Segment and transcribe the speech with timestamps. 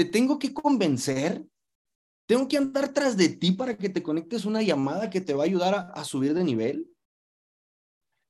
[0.00, 1.46] ¿Te tengo que convencer?
[2.26, 5.42] ¿Tengo que andar tras de ti para que te conectes una llamada que te va
[5.42, 6.90] a ayudar a, a subir de nivel?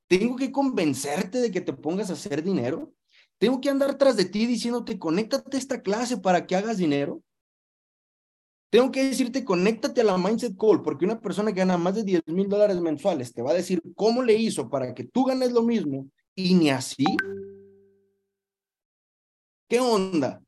[0.08, 2.92] ¿Tengo que convencerte de que te pongas a hacer dinero?
[3.38, 7.22] ¿Tengo que andar tras de ti diciéndote, conéctate a esta clase para que hagas dinero?
[8.70, 12.02] Tengo que decirte, conéctate a la Mindset Call, porque una persona que gana más de
[12.02, 15.52] 10 mil dólares mensuales te va a decir cómo le hizo para que tú ganes
[15.52, 17.04] lo mismo y ni así.
[19.68, 20.42] ¿Qué onda?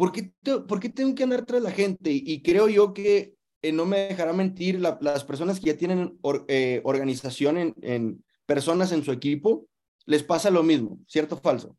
[0.00, 2.10] ¿Por qué, tengo que andar tras la gente?
[2.10, 6.80] Y creo yo que eh, no me dejará mentir las personas que ya tienen eh,
[6.84, 9.68] organización en, personas en su equipo,
[10.06, 11.76] les pasa lo mismo, ¿cierto o falso?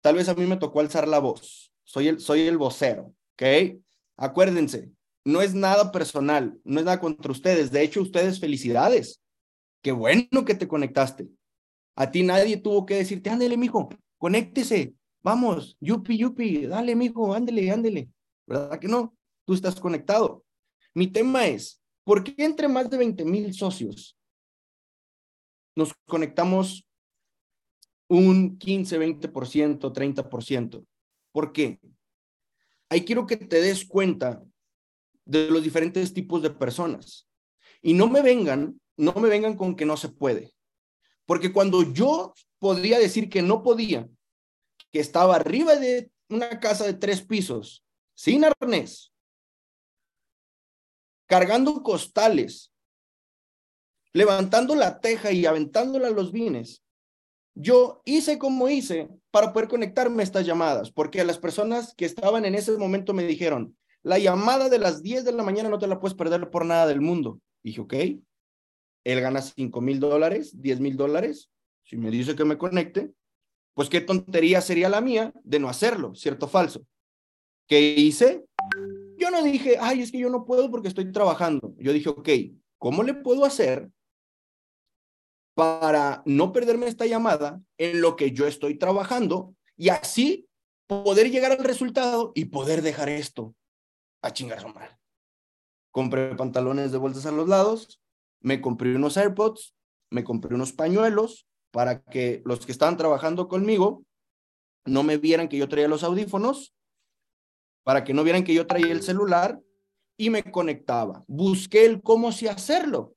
[0.00, 3.82] Tal vez a mí me tocó alzar la voz, soy el, soy el vocero, ¿ok?
[4.16, 4.90] Acuérdense,
[5.22, 9.20] no es nada personal, no es nada contra ustedes, de hecho ustedes felicidades,
[9.82, 11.28] qué bueno que te conectaste.
[11.96, 17.70] A ti nadie tuvo que decirte, ándele, mijo, conéctese, vamos, yupi, yupi, dale, mijo, ándele,
[17.70, 18.10] ándele.
[18.46, 19.16] ¿Verdad que no?
[19.44, 20.44] Tú estás conectado.
[20.94, 24.18] Mi tema es, ¿por qué entre más de 20 mil socios
[25.74, 26.88] nos conectamos
[28.08, 30.86] un 15, 20%, 30%?
[31.32, 31.80] ¿Por qué?
[32.88, 34.42] Ahí quiero que te des cuenta
[35.24, 37.28] de los diferentes tipos de personas.
[37.82, 40.54] Y no me vengan, no me vengan con que no se puede.
[41.26, 44.08] Porque cuando yo podría decir que no podía,
[44.92, 47.84] que estaba arriba de una casa de tres pisos,
[48.14, 49.12] sin arnés,
[51.26, 52.72] cargando costales,
[54.12, 56.82] levantando la teja y aventándola a los vines,
[57.54, 62.04] yo hice como hice para poder conectarme a estas llamadas, porque a las personas que
[62.04, 65.78] estaban en ese momento me dijeron, la llamada de las 10 de la mañana no
[65.78, 67.40] te la puedes perder por nada del mundo.
[67.62, 67.94] dije, ok,
[69.04, 71.50] él gana 5 mil dólares, 10 mil dólares,
[71.82, 73.12] si me dice que me conecte,
[73.76, 76.86] pues qué tontería sería la mía de no hacerlo, ¿cierto o falso?
[77.68, 78.46] ¿Qué hice?
[79.18, 81.74] Yo no dije, ay, es que yo no puedo porque estoy trabajando.
[81.76, 82.28] Yo dije, ok,
[82.78, 83.90] ¿cómo le puedo hacer
[85.54, 90.48] para no perderme esta llamada en lo que yo estoy trabajando y así
[90.86, 93.54] poder llegar al resultado y poder dejar esto
[94.22, 94.72] a chingar su?
[95.90, 98.00] Compré pantalones de vueltas a los lados,
[98.40, 99.74] me compré unos AirPods,
[100.10, 104.04] me compré unos pañuelos para que los que estaban trabajando conmigo
[104.84, 106.74] no me vieran que yo traía los audífonos
[107.86, 109.60] para que no vieran que yo traía el celular
[110.16, 111.22] y me conectaba.
[111.28, 113.14] Busqué el cómo si hacerlo.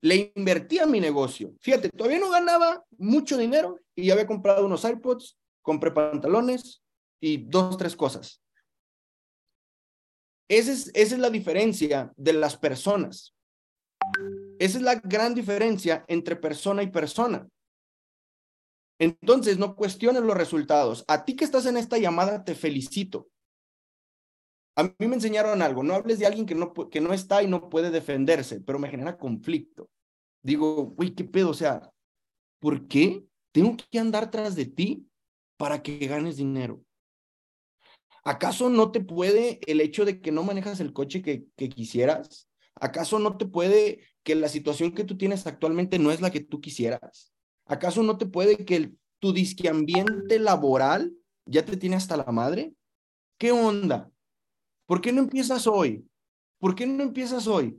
[0.00, 1.52] Le invertí a mi negocio.
[1.60, 6.82] Fíjate, todavía no ganaba mucho dinero y ya había comprado unos iPods, compré pantalones
[7.20, 8.40] y dos, tres cosas.
[10.48, 13.34] Esa es, esa es la diferencia de las personas.
[14.58, 17.46] Esa es la gran diferencia entre persona y persona.
[18.98, 21.04] Entonces, no cuestiones los resultados.
[21.08, 23.28] A ti que estás en esta llamada, te felicito.
[24.76, 27.48] A mí me enseñaron algo, no hables de alguien que no, que no está y
[27.48, 29.90] no puede defenderse, pero me genera conflicto.
[30.42, 31.50] Digo, uy, ¿qué pedo?
[31.50, 31.90] O sea,
[32.60, 35.08] ¿por qué tengo que andar tras de ti
[35.56, 36.84] para que ganes dinero?
[38.22, 42.48] ¿Acaso no te puede el hecho de que no manejas el coche que, que quisieras?
[42.76, 46.40] ¿Acaso no te puede que la situación que tú tienes actualmente no es la que
[46.40, 47.32] tú quisieras?
[47.68, 51.12] ¿Acaso no te puede que tu disqueambiente laboral
[51.44, 52.72] ya te tiene hasta la madre?
[53.38, 54.10] ¿Qué onda?
[54.86, 56.04] ¿Por qué no empiezas hoy?
[56.58, 57.78] ¿Por qué no empiezas hoy?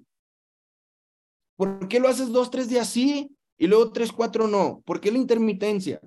[1.58, 4.82] ¿Por qué lo haces dos, tres días sí y luego tres, cuatro no?
[4.86, 6.00] ¿Por qué la intermitencia?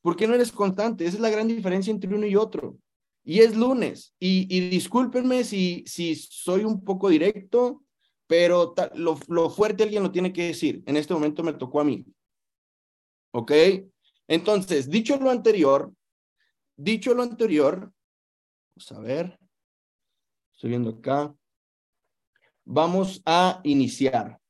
[0.00, 1.04] ¿Por qué no eres constante?
[1.04, 2.78] Esa es la gran diferencia entre uno y otro.
[3.22, 4.14] Y es lunes.
[4.18, 7.82] Y, y discúlpenme si, si soy un poco directo,
[8.26, 10.82] pero lo, lo fuerte alguien lo tiene que decir.
[10.86, 12.06] En este momento me tocó a mí.
[13.36, 13.52] ¿Ok?
[14.28, 15.92] Entonces, dicho lo anterior,
[16.74, 17.92] dicho lo anterior,
[18.74, 19.38] vamos a ver.
[20.54, 21.34] Estoy viendo acá.
[22.64, 24.40] Vamos a iniciar.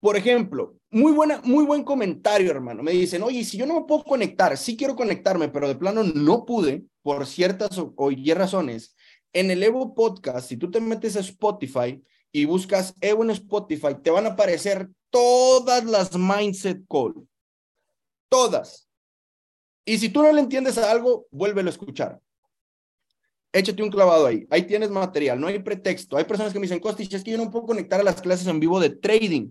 [0.00, 2.82] Por ejemplo, muy, buena, muy buen comentario, hermano.
[2.82, 6.02] Me dicen, oye, si yo no me puedo conectar, sí quiero conectarme, pero de plano
[6.04, 8.96] no pude por ciertas o, o razones.
[9.34, 12.02] En el Evo Podcast, si tú te metes a Spotify
[12.32, 17.28] y buscas Evo en Spotify, te van a aparecer todas las Mindset Call.
[18.32, 18.88] Todas.
[19.84, 22.20] Y si tú no le entiendes a algo, vuélvelo a escuchar
[23.52, 24.46] échate un clavado ahí.
[24.50, 26.16] Ahí tienes material, no hay pretexto.
[26.16, 28.46] Hay personas que me dicen, Costich, es que yo no puedo conectar a las clases
[28.46, 29.50] en vivo de trading.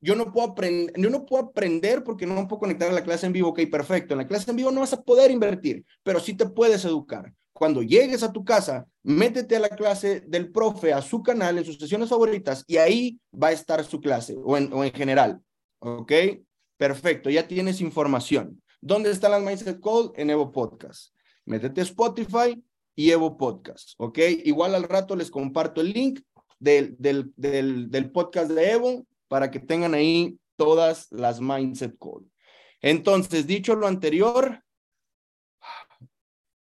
[0.00, 3.26] Yo no puedo aprender, yo no puedo aprender porque no puedo conectar a la clase
[3.26, 3.50] en vivo.
[3.50, 4.14] Ok, perfecto.
[4.14, 7.32] En la clase en vivo no vas a poder invertir, pero sí te puedes educar.
[7.52, 11.64] Cuando llegues a tu casa, métete a la clase del profe, a su canal, en
[11.64, 15.40] sus sesiones favoritas, y ahí va a estar su clase, o en, o en general.
[15.78, 16.12] ¿Ok?
[16.82, 18.60] Perfecto, ya tienes información.
[18.80, 20.10] ¿Dónde están las Mindset Call?
[20.16, 21.14] En Evo Podcast.
[21.44, 22.60] Métete a Spotify,
[22.96, 24.18] y Evo Podcast, ¿ok?
[24.44, 26.22] Igual al rato les comparto el link
[26.58, 32.28] del, del, del, del podcast de Evo para que tengan ahí todas las Mindset Call.
[32.80, 34.64] Entonces, dicho lo anterior,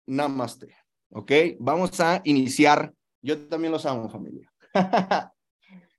[0.05, 0.75] namaste,
[1.09, 1.31] ¿ok?
[1.57, 2.93] Vamos a iniciar.
[3.23, 4.53] Yo también los amo, familia.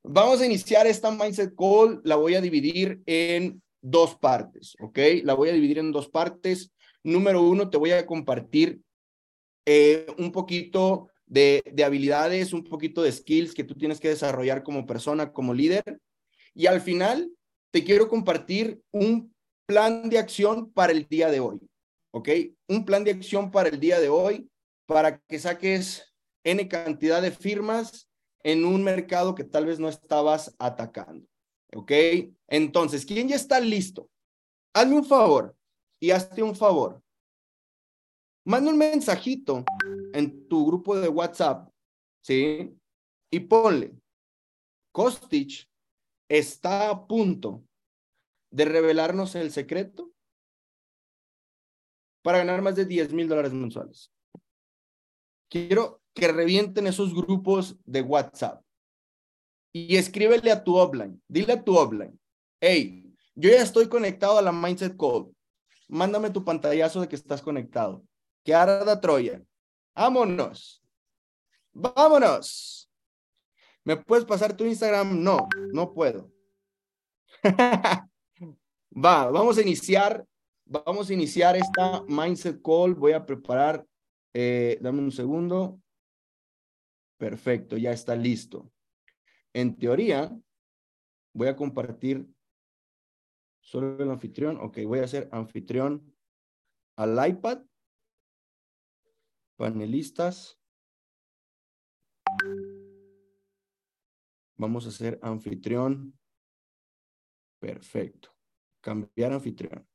[0.05, 2.01] Vamos a iniciar esta Mindset Call.
[2.05, 4.99] La voy a dividir en dos partes, ¿ok?
[5.25, 6.73] La voy a dividir en dos partes.
[7.05, 8.81] Número uno, te voy a compartir
[9.67, 14.63] eh, un poquito de, de habilidades, un poquito de skills que tú tienes que desarrollar
[14.63, 16.01] como persona, como líder.
[16.55, 17.31] Y al final,
[17.71, 19.35] te quiero compartir un
[19.67, 21.59] plan de acción para el día de hoy,
[22.13, 22.29] ¿ok?
[22.69, 24.49] Un plan de acción para el día de hoy
[24.87, 26.15] para que saques
[26.45, 28.11] N cantidad de firmas
[28.45, 31.27] en un mercado que tal vez no estabas atacando,
[31.75, 31.93] ¿ok?
[32.49, 34.11] Entonces, ¿quién ya está listo?
[34.75, 35.57] Hazme un favor
[36.01, 37.03] y hazte un favor.
[38.45, 39.65] Manda un mensajito
[40.13, 41.71] en tu grupo de WhatsApp,
[42.25, 42.77] ¿sí?
[43.31, 43.95] Y ponle,
[44.93, 45.69] Costich
[46.29, 47.65] está a punto
[48.51, 50.13] de revelarnos el secreto
[52.23, 54.13] para ganar más de 10 mil dólares mensuales.
[55.49, 58.62] Quiero que revienten esos grupos de WhatsApp
[59.73, 61.21] y escríbele a tu offline.
[61.29, 62.19] Dile a tu offline,
[62.61, 63.03] hey,
[63.35, 65.35] yo ya estoy conectado a la Mindset Call.
[65.89, 68.05] Mándame tu pantallazo de que estás conectado.
[68.45, 69.43] Que arda Troya.
[69.95, 70.83] Vámonos.
[71.73, 72.91] Vámonos.
[73.85, 75.23] ¿Me puedes pasar tu Instagram?
[75.23, 76.31] No, no puedo.
[78.95, 80.25] Va, vamos a iniciar,
[80.67, 82.95] vamos a iniciar esta Mindset Call.
[82.95, 83.85] Voy a preparar,
[84.35, 85.81] eh, dame un segundo.
[87.17, 88.71] Perfecto, ya está listo.
[89.55, 90.35] En teoría,
[91.35, 92.27] voy a compartir
[93.61, 94.59] solo el anfitrión.
[94.61, 96.15] Ok, voy a hacer anfitrión
[96.97, 97.63] al iPad.
[99.57, 100.59] Panelistas.
[104.57, 106.19] Vamos a hacer anfitrión.
[107.61, 108.35] Perfecto.
[108.81, 109.87] Cambiar anfitrión.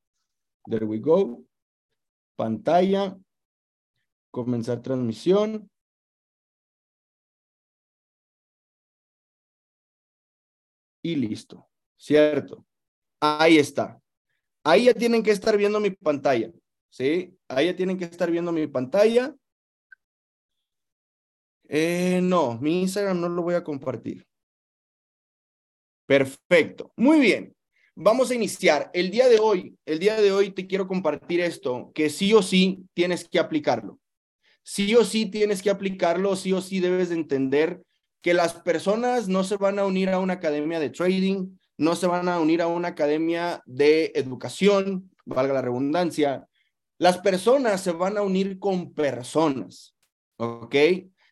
[0.65, 1.43] There we go.
[2.35, 3.17] Pantalla.
[4.31, 5.69] Comenzar transmisión.
[11.07, 11.65] Y listo.
[11.95, 12.65] ¿Cierto?
[13.21, 13.97] Ahí está.
[14.61, 16.51] Ahí ya tienen que estar viendo mi pantalla.
[16.89, 17.33] ¿Sí?
[17.47, 19.33] Ahí ya tienen que estar viendo mi pantalla.
[21.69, 24.27] Eh, no, mi Instagram no lo voy a compartir.
[26.05, 26.91] Perfecto.
[26.97, 27.55] Muy bien.
[27.95, 28.91] Vamos a iniciar.
[28.93, 32.41] El día de hoy, el día de hoy te quiero compartir esto, que sí o
[32.41, 33.97] sí tienes que aplicarlo.
[34.61, 37.81] Sí o sí tienes que aplicarlo, sí o sí debes de entender
[38.27, 42.07] que las personas no se van a unir a una academia de trading, no se
[42.07, 46.45] van a unir a una academia de educación, valga la redundancia.
[46.97, 49.95] Las personas se van a unir con personas,
[50.35, 50.75] ¿ok?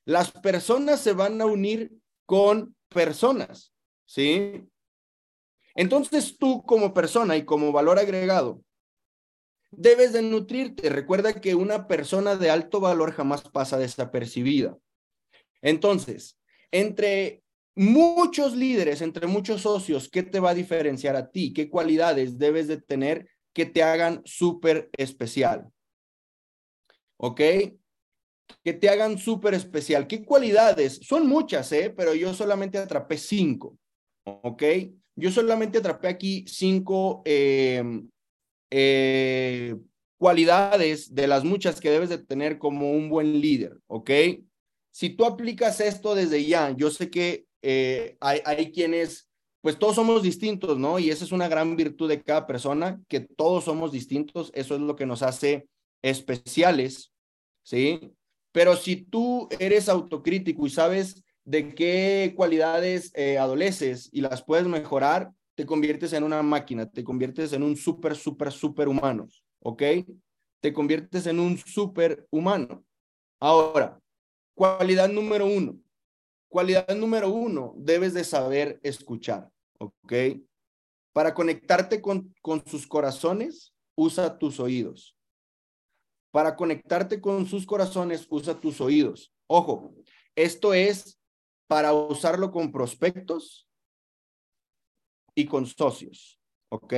[0.06, 1.92] Las personas se van a unir
[2.26, 3.74] con personas.
[4.06, 4.66] ¿sí?
[5.76, 8.64] Entonces tú como persona y como valor agregado,
[9.70, 10.90] debes de nutrirte.
[10.90, 14.78] Recuerda que una persona de alto valor jamás pasa desapercibida.
[15.62, 16.38] Entonces,
[16.72, 17.44] entre
[17.76, 21.54] muchos líderes, entre muchos socios, ¿qué te va a diferenciar a ti?
[21.54, 25.70] ¿Qué cualidades debes de tener que te hagan súper especial?
[27.18, 27.42] ¿Ok?
[28.64, 30.08] Que te hagan súper especial.
[30.08, 31.00] ¿Qué cualidades?
[31.02, 31.94] Son muchas, ¿eh?
[31.96, 33.78] Pero yo solamente atrapé cinco.
[34.25, 34.63] ¿ok?
[35.16, 38.10] Yo solamente atrapé aquí cinco em,
[38.72, 39.75] eh,
[40.18, 44.10] cualidades de las muchas que debes de tener como un buen líder, ¿ok?
[44.96, 49.96] Si tú aplicas esto desde ya, yo sé que eh, hay, hay quienes, pues todos
[49.96, 51.00] somos distintos, ¿no?
[51.00, 54.80] Y esa es una gran virtud de cada persona, que todos somos distintos, eso es
[54.80, 55.68] lo que nos hace
[56.02, 57.12] especiales,
[57.62, 58.14] ¿sí?
[58.54, 64.66] Pero si tú eres autocrítico y sabes de qué cualidades eh, adoleces y las puedes
[64.66, 69.28] mejorar, te conviertes en una máquina, te conviertes en un súper, súper, súper humano,
[69.60, 69.84] ¿ok?
[70.62, 72.86] Te conviertes en un súper humano.
[73.42, 74.00] Ahora,
[74.56, 75.80] cualidad número uno.
[76.48, 80.14] Cualidad número uno, debes de saber escuchar, ¿ok?
[81.14, 85.18] Para conectarte con, con sus corazones, usa tus oídos.
[86.32, 89.34] Para conectarte con sus corazones, usa tus oídos.
[89.48, 89.96] Ojo,
[90.36, 91.20] esto es
[91.68, 93.68] para usarlo con prospectos
[95.34, 96.94] y con socios, ¿ok?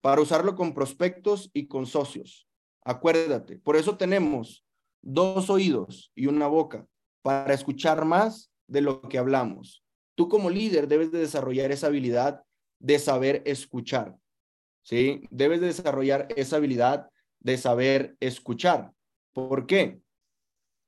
[0.00, 2.48] Para usarlo con prospectos y con socios.
[2.82, 4.64] Acuérdate, por eso tenemos
[5.02, 6.86] dos oídos y una boca
[7.22, 9.84] para escuchar más de lo que hablamos.
[10.14, 12.42] Tú como líder debes de desarrollar esa habilidad
[12.78, 14.16] de saber escuchar,
[14.82, 15.22] ¿sí?
[15.30, 17.08] Debes de desarrollar esa habilidad
[17.40, 18.92] de saber escuchar.
[19.32, 20.00] ¿Por qué?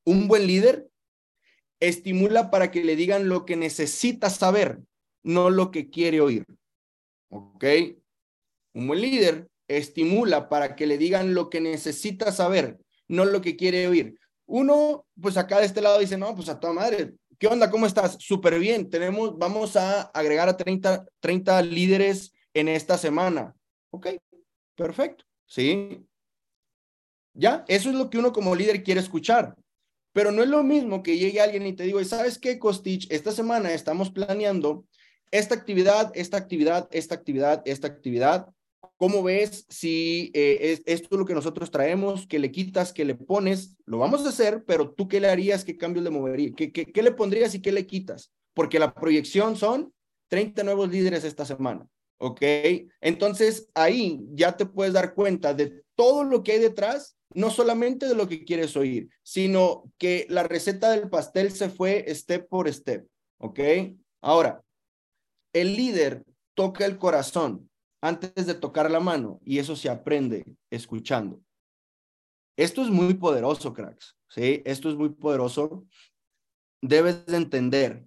[0.04, 0.88] Un buen líder
[1.80, 4.80] estimula para que le digan lo que necesita saber,
[5.22, 6.46] no lo que quiere oír.
[7.30, 7.64] ¿Ok?
[8.74, 12.78] Un buen líder estimula para que le digan lo que necesita saber,
[13.12, 14.18] no lo que quiere oír.
[14.46, 17.70] Uno, pues acá de este lado dice, no, pues a toda madre, ¿qué onda?
[17.70, 18.16] ¿Cómo estás?
[18.18, 23.54] Súper bien, tenemos, vamos a agregar a 30, 30 líderes en esta semana.
[23.90, 24.08] Ok,
[24.74, 26.06] perfecto, sí.
[27.34, 29.54] Ya, eso es lo que uno como líder quiere escuchar.
[30.12, 33.10] Pero no es lo mismo que llegue alguien y te diga, ¿sabes qué, Costich?
[33.10, 34.84] Esta semana estamos planeando
[35.30, 38.48] esta actividad, esta actividad, esta actividad, esta actividad.
[38.96, 43.04] ¿Cómo ves si eh, es, esto es lo que nosotros traemos, que le quitas, que
[43.04, 43.76] le pones?
[43.84, 46.86] Lo vamos a hacer, pero tú qué le harías, qué cambios le moverías, qué, qué,
[46.86, 48.32] qué le pondrías y qué le quitas?
[48.54, 49.92] Porque la proyección son
[50.28, 51.86] 30 nuevos líderes esta semana.
[52.18, 52.40] ¿Ok?
[53.00, 58.06] Entonces ahí ya te puedes dar cuenta de todo lo que hay detrás no solamente
[58.06, 62.72] de lo que quieres oír, sino que la receta del pastel se fue step por
[62.72, 63.06] step,
[63.38, 63.60] ¿ok?
[64.20, 64.62] Ahora,
[65.52, 66.24] el líder
[66.54, 67.70] toca el corazón
[68.02, 71.40] antes de tocar la mano y eso se aprende escuchando.
[72.56, 74.62] Esto es muy poderoso, cracks, ¿sí?
[74.66, 75.86] Esto es muy poderoso.
[76.82, 78.06] Debes de entender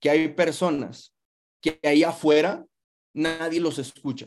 [0.00, 1.14] que hay personas
[1.60, 2.66] que ahí afuera
[3.12, 4.26] nadie los escucha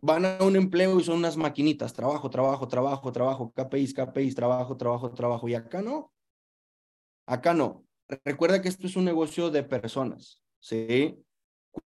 [0.00, 4.76] van a un empleo y son unas maquinitas, trabajo, trabajo, trabajo, trabajo, KPIs, KPIs, trabajo,
[4.76, 5.48] trabajo, trabajo.
[5.48, 6.12] Y acá no.
[7.26, 7.84] Acá no.
[8.24, 11.18] Recuerda que esto es un negocio de personas, ¿sí?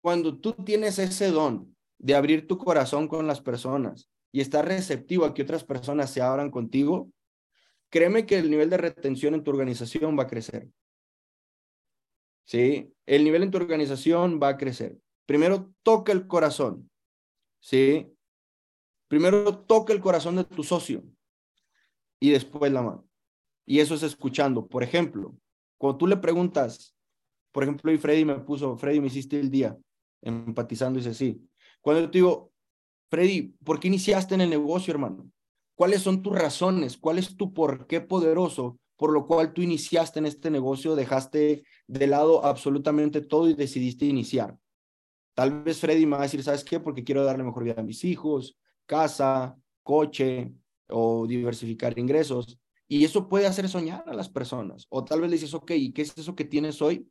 [0.01, 5.25] Cuando tú tienes ese don de abrir tu corazón con las personas y estar receptivo
[5.25, 7.11] a que otras personas se abran contigo,
[7.91, 10.69] créeme que el nivel de retención en tu organización va a crecer.
[12.45, 12.93] ¿Sí?
[13.07, 14.99] El nivel en tu organización va a crecer.
[15.27, 16.91] Primero, toca el corazón.
[17.61, 18.13] ¿sí?
[19.09, 21.05] Primero toca el corazón de tu socio
[22.19, 23.09] y después la mano.
[23.67, 24.67] Y eso es escuchando.
[24.67, 25.37] Por ejemplo,
[25.79, 26.97] cuando tú le preguntas,
[27.53, 29.77] por ejemplo, y Freddy me puso, Freddy, me hiciste el día
[30.23, 31.49] empatizando dice, sí.
[31.81, 32.53] Cuando yo te digo,
[33.11, 35.31] Freddy, ¿por qué iniciaste en el negocio, hermano?
[35.75, 36.99] ¿Cuáles son tus razones?
[36.99, 41.65] ¿Cuál es tu por qué poderoso por lo cual tú iniciaste en este negocio, dejaste
[41.87, 44.59] de lado absolutamente todo y decidiste iniciar?
[45.35, 46.81] Tal vez Freddy me va a decir, ¿sabes qué?
[46.81, 50.53] Porque quiero darle mejor vida a mis hijos, casa, coche
[50.89, 52.59] o diversificar ingresos.
[52.87, 54.87] Y eso puede hacer soñar a las personas.
[54.91, 57.09] O tal vez le dices, ok, ¿y qué es eso que tienes hoy?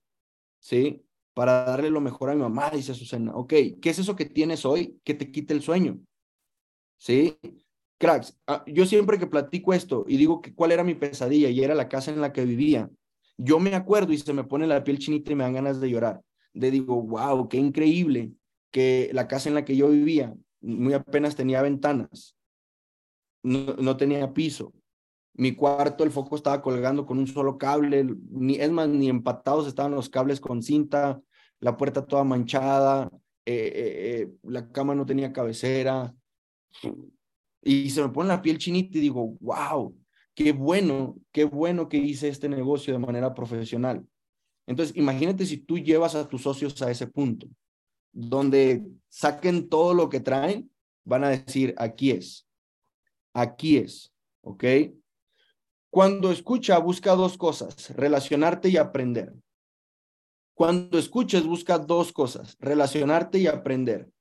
[0.60, 1.04] ¿Sí?
[1.34, 3.34] Para darle lo mejor a mi mamá, dice Susana.
[3.36, 6.00] Ok, ¿qué es eso que tienes hoy que te quite el sueño?
[6.98, 7.38] ¿Sí?
[7.98, 11.64] Cracks, ah, yo siempre que platico esto y digo que cuál era mi pesadilla y
[11.64, 12.90] era la casa en la que vivía,
[13.38, 15.90] yo me acuerdo y se me pone la piel chinita y me dan ganas de
[15.90, 16.22] llorar
[16.54, 18.34] de digo, wow, qué increíble
[18.72, 22.36] que la casa en la que yo vivía muy apenas tenía ventanas,
[23.42, 24.74] no, tenía piso.
[25.34, 29.68] Mi cuarto, el foco estaba colgando con un solo cable, ni, es más, ni empatados
[29.68, 31.22] estaban los cables con cinta,
[31.60, 33.10] la puerta toda manchada,
[33.46, 36.14] eh, eh, eh, la cama no tenía cabecera.
[37.62, 39.96] Y se me pone la piel chinita y digo, wow,
[40.34, 44.06] qué bueno, qué bueno que hice este negocio de manera profesional.
[44.68, 47.48] Entonces, imagínate si tú llevas a tus socios a ese punto,
[48.12, 50.70] donde saquen todo lo que traen,
[51.04, 52.48] van a decir, aquí es,
[53.34, 54.64] aquí es, ¿ok?
[55.92, 59.34] Cuando escucha, busca dos cosas, relacionarte y aprender.
[60.54, 64.12] Cuando escuches, busca dos cosas, relacionarte y aprender.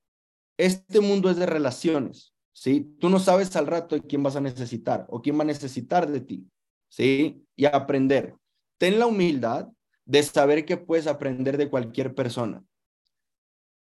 [0.56, 2.96] Este mundo es de relaciones, ¿sí?
[3.00, 6.20] Tú no sabes al rato quién vas a necesitar o quién va a necesitar de
[6.20, 6.48] ti,
[6.88, 7.44] ¿sí?
[7.54, 8.34] Y aprender.
[8.78, 9.68] Ten la humildad
[10.06, 12.64] de saber que puedes aprender de cualquier persona.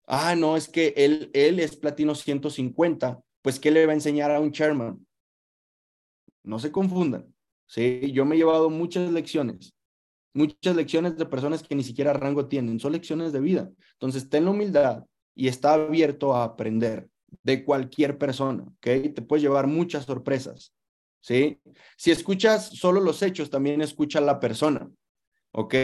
[0.06, 4.32] Ah, no, es que él, él es platino 150, pues ¿qué le va a enseñar
[4.32, 5.06] a un chairman?
[6.44, 7.33] No se confundan.
[7.74, 9.74] Sí, yo me he llevado muchas lecciones,
[10.34, 13.72] muchas lecciones de personas que ni siquiera rango tienen, son lecciones de vida.
[13.94, 17.10] Entonces, ten la humildad y está abierto a aprender
[17.42, 19.14] de cualquier persona, ¿ok?
[19.16, 20.72] Te puedes llevar muchas sorpresas,
[21.20, 21.60] ¿sí?
[21.98, 24.88] Si escuchas solo los hechos, también escucha la persona.
[25.54, 25.76] ¿ok?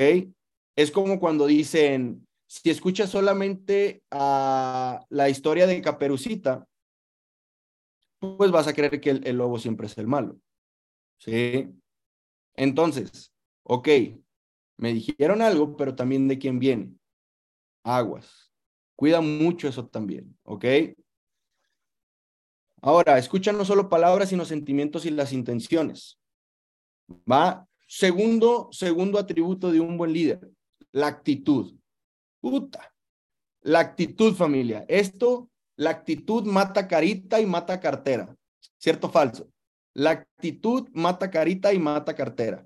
[0.76, 6.66] Es como cuando dicen, si escuchas solamente a la historia de Caperucita,
[8.20, 10.38] pues vas a creer que el, lobo siempre es el malo,
[11.20, 11.70] ¿sí?
[12.56, 13.32] Entonces,
[13.64, 13.88] ok,
[14.78, 16.94] me dijeron algo, pero también de quién viene.
[17.84, 18.52] Aguas.
[18.96, 20.66] Cuida mucho eso también, ¿ok?
[22.82, 26.20] Ahora, escucha no solo palabras, sino sentimientos y las intenciones.
[27.30, 27.68] ¿Va?
[27.88, 30.50] Segundo, segundo atributo de un buen líder,
[30.92, 31.76] la actitud.
[32.40, 32.94] Puta.
[33.62, 34.86] La actitud, familia.
[34.88, 38.34] Esto, la actitud mata carita y mata cartera.
[38.78, 39.50] ¿Cierto o falso?
[40.00, 42.66] La actitud mata carita y mata cartera.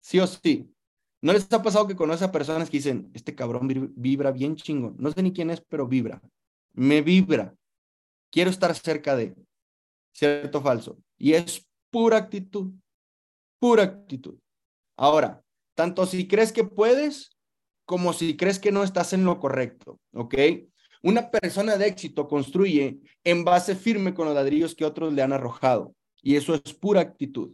[0.00, 0.72] Sí o sí.
[1.20, 4.94] ¿No les ha pasado que conoce a personas que dicen, este cabrón vibra bien chingo?
[4.96, 6.22] No sé ni quién es, pero vibra.
[6.72, 7.54] Me vibra.
[8.30, 9.36] Quiero estar cerca de.
[10.14, 10.96] ¿Cierto o falso?
[11.18, 12.72] Y es pura actitud.
[13.58, 14.38] Pura actitud.
[14.96, 15.44] Ahora,
[15.74, 17.36] tanto si crees que puedes
[17.84, 20.36] como si crees que no estás en lo correcto, ¿ok?
[21.02, 25.34] Una persona de éxito construye en base firme con los ladrillos que otros le han
[25.34, 25.94] arrojado.
[26.22, 27.52] Y eso es pura actitud.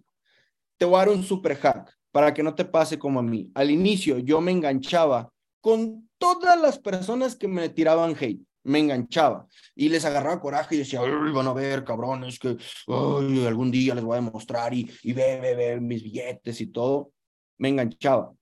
[0.79, 3.51] Te voy a dar un super hack para que no te pase como a mí.
[3.55, 5.31] Al inicio yo me enganchaba
[5.61, 8.41] con todas las personas que me tiraban hate.
[8.63, 9.47] Me enganchaba
[9.77, 12.57] y les agarraba coraje y decía, van a ver, cabrones, que
[12.89, 17.13] algún día les voy a demostrar y, y ve, ve, ve mis billetes y todo.
[17.59, 18.33] Me enganchaba,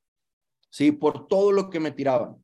[0.71, 0.93] ¿sí?
[0.93, 2.43] Por todo lo que me tiraban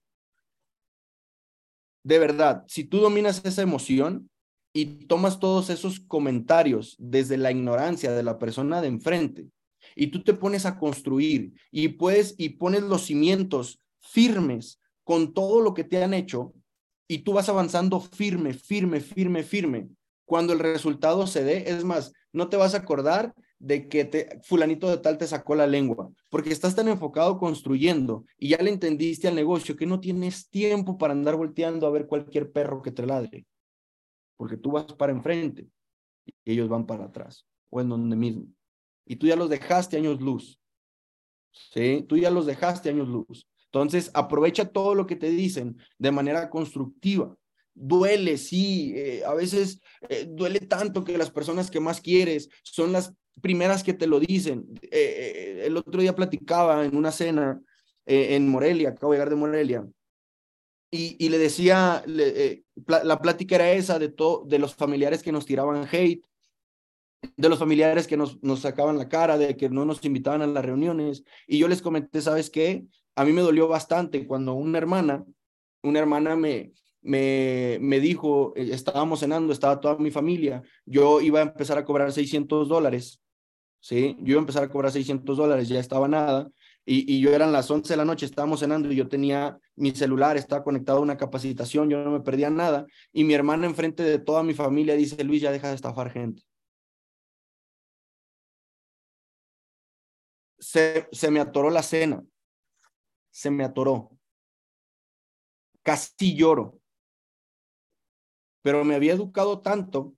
[2.03, 4.30] de verdad, si tú dominas esa emoción
[4.73, 9.47] y tomas todos esos comentarios desde la ignorancia de la persona de enfrente
[9.97, 15.61] y tú te pones a construir y puedes y pones los cimientos firmes con todo
[15.61, 16.53] lo que te han hecho
[17.09, 19.89] y tú vas avanzando firme, firme, firme, firme.
[20.25, 24.41] Cuando el resultado se dé, es más, no te vas a acordar de que te,
[24.45, 28.71] fulanito de tal te sacó la lengua, porque estás tan enfocado construyendo y ya le
[28.71, 32.93] entendiste al negocio que no tienes tiempo para andar volteando a ver cualquier perro que
[32.93, 33.45] te ladre,
[34.41, 35.69] porque tú vas para enfrente
[36.25, 38.47] y ellos van para atrás o en donde mismo.
[39.05, 40.59] Y tú ya los dejaste años luz.
[41.53, 42.07] ¿Sí?
[42.09, 43.47] Tú ya los dejaste años luz.
[43.67, 47.37] Entonces, aprovecha todo lo que te dicen de manera constructiva.
[47.75, 52.93] Duele, sí, eh, a veces eh, duele tanto que las personas que más quieres son
[52.93, 54.65] las primeras que te lo dicen.
[54.91, 57.61] Eh, el otro día platicaba en una cena
[58.07, 59.87] en Morelia, acabo de llegar de Morelia,
[60.91, 64.13] y, le decía, la plática era esa de,
[64.47, 66.27] de los familiares que nos tiraban hate,
[67.37, 70.47] de los familiares que nos, nos sacaban la cara, de que no nos invitaban a
[70.47, 71.23] las reuniones.
[71.47, 72.87] Y yo les comenté, ¿sabes qué?
[73.15, 75.25] A mí me dolió bastante cuando una hermana,
[75.83, 76.73] una hermana me,
[77.03, 82.11] me, me dijo, estábamos cenando, estaba toda mi familia, yo iba a empezar a cobrar
[82.13, 83.21] 600 dólares
[83.81, 84.17] ¿sí?
[84.21, 86.51] Yo iba a empezar a cobrar 600 dólares, ya estaba nada,
[86.85, 90.37] y, yo eran las 11 de la noche, estábamos cenando y yo tenía mi celular,
[90.37, 94.19] estaba conectado a una capacitación, yo no me perdía nada, y mi hermana enfrente de
[94.19, 96.43] toda mi familia dice, Luis, ya deja de estafar gente.
[100.59, 102.23] Se, se me atoró la cena,
[103.31, 104.11] se me atoró,
[105.83, 106.81] casi lloro,
[108.63, 110.15] pero me había educado tanto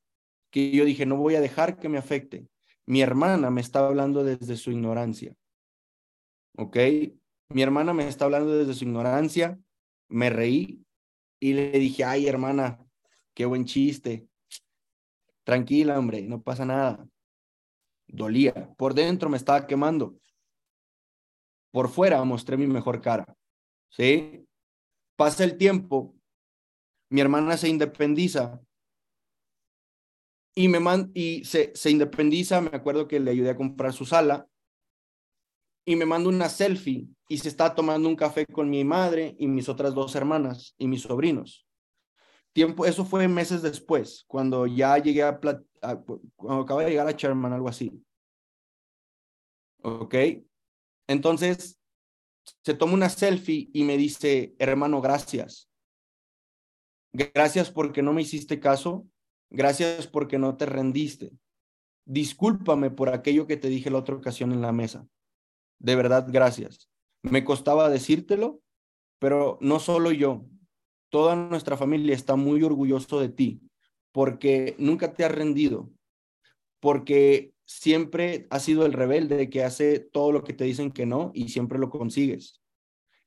[0.50, 2.46] que yo dije, no voy a dejar que me afecte.
[2.86, 5.34] Mi hermana me está hablando desde su ignorancia.
[6.56, 6.76] ¿Ok?
[7.48, 9.58] Mi hermana me está hablando desde su ignorancia.
[10.08, 10.84] Me reí
[11.40, 12.78] y le dije, ay, hermana,
[13.34, 14.28] qué buen chiste.
[15.44, 17.08] Tranquila, hombre, no pasa nada.
[18.06, 18.72] Dolía.
[18.76, 20.18] Por dentro me estaba quemando.
[21.70, 23.36] Por fuera mostré mi mejor cara.
[23.90, 24.46] ¿Sí?
[25.16, 26.14] Pasa el tiempo.
[27.10, 28.62] Mi hermana se independiza
[30.54, 34.04] y, me man y se, se independiza, me acuerdo que le ayudé a comprar su
[34.04, 34.48] sala
[35.84, 39.46] y me manda una selfie y se está tomando un café con mi madre y
[39.46, 41.66] mis otras dos hermanas y mis sobrinos.
[42.52, 45.40] Tiempo, eso fue meses después, cuando ya llegué a,
[46.36, 47.92] cuando acaba de llegar a Sherman, algo así.
[49.82, 50.14] ¿Ok?
[51.08, 51.80] Entonces,
[52.64, 55.68] se toma una selfie y me dice, hermano, gracias.
[57.12, 59.06] Gracias porque no me hiciste caso
[59.54, 61.30] Gracias porque no te rendiste.
[62.06, 65.06] Discúlpame por aquello que te dije la otra ocasión en la mesa.
[65.82, 66.88] De verdad, gracias.
[67.22, 68.60] Me costaba decírtelo,
[69.18, 70.46] pero no solo yo,
[71.10, 73.60] toda nuestra familia está muy orgulloso de ti
[74.12, 75.90] porque nunca te has rendido,
[76.80, 81.30] porque siempre has sido el rebelde que hace todo lo que te dicen que no
[81.34, 82.60] y siempre lo consigues.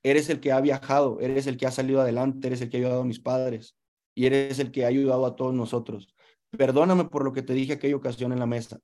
[0.04, 2.80] Eres el que ha viajado, eres el que ha salido adelante, eres el que ha
[2.82, 3.76] ayudado a mis padres
[4.14, 6.16] y eres el que ha ayudado a todos nosotros
[6.56, 8.80] perdóname por lo que te dije aquella ocasión en la mesa.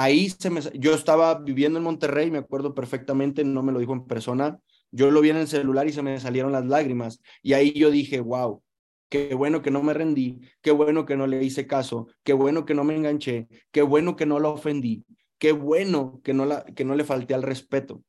[0.00, 3.94] Ahí se me, yo estaba viviendo en Monterrey, me acuerdo perfectamente, no me lo dijo
[3.94, 4.60] en persona,
[4.92, 7.20] yo lo vi en el celular y se me salieron las lágrimas.
[7.42, 8.62] Y ahí yo dije, wow,
[9.08, 12.64] qué bueno que no me rendí, qué bueno que no le hice caso, qué bueno
[12.64, 15.04] que no me enganché, qué bueno que no la ofendí,
[15.36, 18.04] qué bueno que no, la, que no le falté al respeto,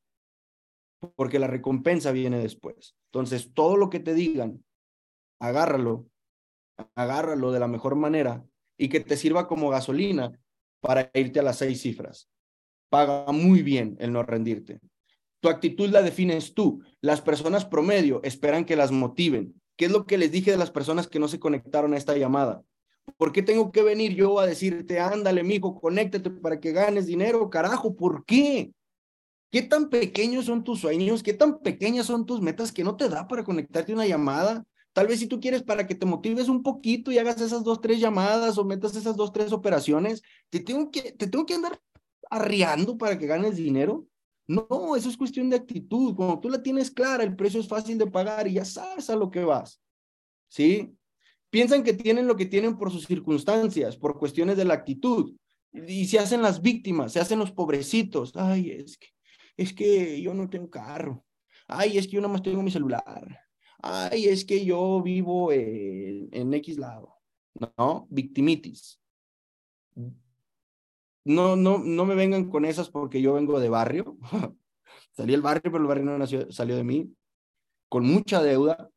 [1.16, 2.94] porque la recompensa viene después.
[3.06, 4.62] Entonces, todo lo que te digan,
[5.40, 6.06] agárralo,
[6.94, 8.44] agárralo de la mejor manera
[8.78, 10.38] y que te sirva como gasolina
[10.80, 12.28] para irte a las seis cifras.
[12.88, 14.80] Paga muy bien el no rendirte.
[15.40, 16.82] Tu actitud la defines tú.
[17.00, 19.54] Las personas promedio esperan que las motiven.
[19.76, 22.16] ¿Qué es lo que les dije de las personas que no se conectaron a esta
[22.16, 22.62] llamada?
[23.16, 27.48] ¿Por qué tengo que venir yo a decirte, ándale, mijo, conéctate para que ganes dinero?
[27.48, 28.72] Carajo, ¿por qué?
[29.50, 31.22] ¿Qué tan pequeños son tus sueños?
[31.22, 34.64] ¿Qué tan pequeñas son tus metas que no te da para conectarte una llamada?
[34.92, 37.80] Tal vez si tú quieres para que te motives un poquito y hagas esas dos,
[37.80, 41.80] tres llamadas o metas esas dos, tres operaciones, te tengo que, te tengo que andar
[42.28, 44.06] arriando para que ganes dinero.
[44.48, 46.16] No, eso es cuestión de actitud.
[46.16, 49.16] Cuando tú la tienes clara, el precio es fácil de pagar y ya sabes a
[49.16, 49.80] lo que vas.
[50.48, 50.92] ¿Sí?
[51.50, 55.36] Piensan que tienen lo que tienen por sus circunstancias, por cuestiones de la actitud.
[55.72, 58.32] Y se hacen las víctimas, se hacen los pobrecitos.
[58.34, 59.06] Ay, es que,
[59.56, 61.24] es que yo no tengo carro.
[61.68, 63.38] Ay, es que yo nada más tengo mi celular.
[63.82, 67.16] Ay, es que yo vivo en, en X lado.
[67.76, 69.00] No, victimitis
[71.24, 74.16] no, no, no me vengan con esas porque yo vengo de barrio.
[75.12, 77.12] Salí del barrio, pero el barrio no nació, salió de mí.
[77.88, 78.90] Con mucha deuda.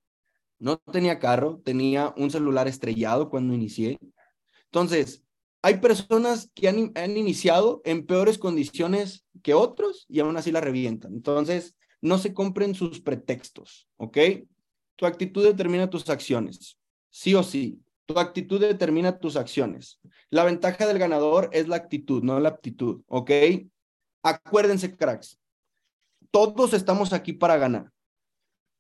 [0.60, 3.98] No tenía carro, tenía un celular estrellado cuando inicié.
[4.66, 5.26] Entonces,
[5.62, 10.62] hay personas que han, han iniciado en peores condiciones que otros y aún así la
[10.62, 11.14] revientan.
[11.14, 14.18] Entonces, no se compren sus pretextos, ¿ok?
[14.96, 16.78] Tu actitud determina tus acciones,
[17.10, 17.80] sí o sí.
[18.06, 20.00] Tu actitud determina tus acciones.
[20.30, 23.32] La ventaja del ganador es la actitud, no la aptitud, ¿ok?
[24.24, 25.40] Acuérdense, cracks.
[26.32, 27.92] Todos estamos aquí para ganar.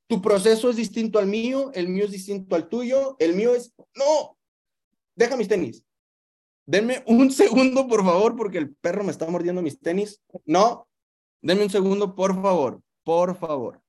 [0.07, 3.73] Tu proceso es distinto al mío, el mío es distinto al tuyo, el mío es...
[3.95, 4.37] No,
[5.15, 5.85] deja mis tenis.
[6.65, 10.21] Denme un segundo, por favor, porque el perro me está mordiendo mis tenis.
[10.45, 10.87] No,
[11.41, 13.82] denme un segundo, por favor, por favor.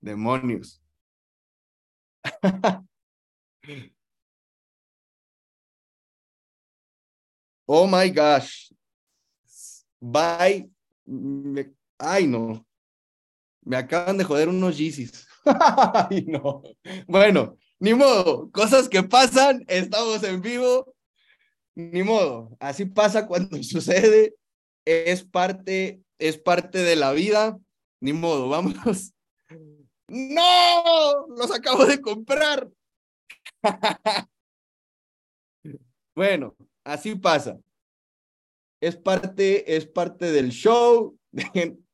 [0.00, 0.80] Demonios.
[7.66, 8.72] oh my gosh.
[10.00, 10.70] Bye.
[11.98, 12.66] Ay, no.
[13.62, 15.26] Me acaban de joder unos Yeezys.
[15.44, 16.62] Ay, no.
[17.06, 18.50] Bueno, ni modo.
[18.50, 19.64] Cosas que pasan.
[19.68, 20.94] Estamos en vivo.
[21.74, 22.56] Ni modo.
[22.58, 24.34] Así pasa cuando sucede.
[24.86, 27.58] Es parte, es parte de la vida.
[28.00, 28.48] Ni modo.
[28.48, 29.12] Vámonos
[30.10, 31.28] ¡No!
[31.28, 32.68] ¡Los acabo de comprar!
[36.16, 37.60] bueno, así pasa.
[38.80, 41.16] Es parte, es parte del show.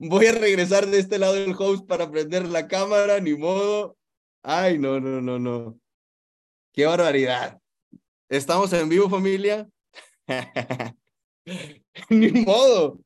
[0.00, 3.96] Voy a regresar de este lado del host para prender la cámara, ni modo.
[4.42, 5.78] Ay, no, no, no, no.
[6.72, 7.60] Qué barbaridad.
[8.28, 9.68] ¿Estamos en vivo, familia?
[12.10, 12.98] ni modo.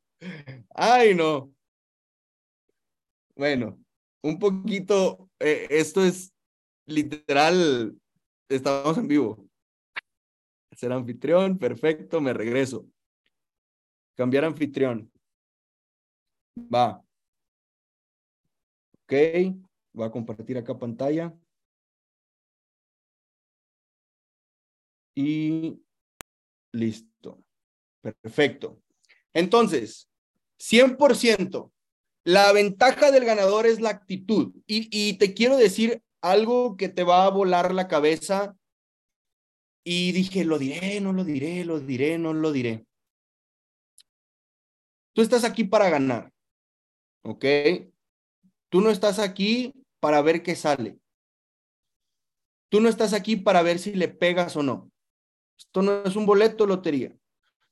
[0.75, 1.53] Ay, no.
[3.35, 3.79] Bueno,
[4.27, 6.35] un poquito, eh, esto es
[6.87, 7.97] literal,
[8.49, 9.49] estamos en vivo.
[10.73, 12.87] Ser anfitrión, perfecto, me regreso.
[14.17, 15.11] Cambiar anfitrión.
[16.59, 17.03] Va.
[19.05, 19.13] Ok,
[19.93, 21.33] voy a compartir acá pantalla.
[25.15, 25.81] Y
[26.73, 27.45] listo.
[28.03, 28.83] Perfecto.
[29.33, 30.11] Entonces,
[30.59, 31.73] 100%.
[32.27, 34.53] La ventaja del ganador es la actitud.
[34.67, 38.57] Y, te quiero decir algo que te va a volar la cabeza.
[39.85, 42.85] Y dije, lo diré, no lo diré, lo diré, no lo diré.
[45.13, 46.33] Tú estás aquí para ganar,
[47.23, 47.45] ¿ok?
[48.71, 50.99] Tú no estás aquí para ver qué sale.
[52.69, 54.91] Tú no estás aquí para ver si le pegas o no.
[55.57, 57.17] Esto no es un boleto de lotería.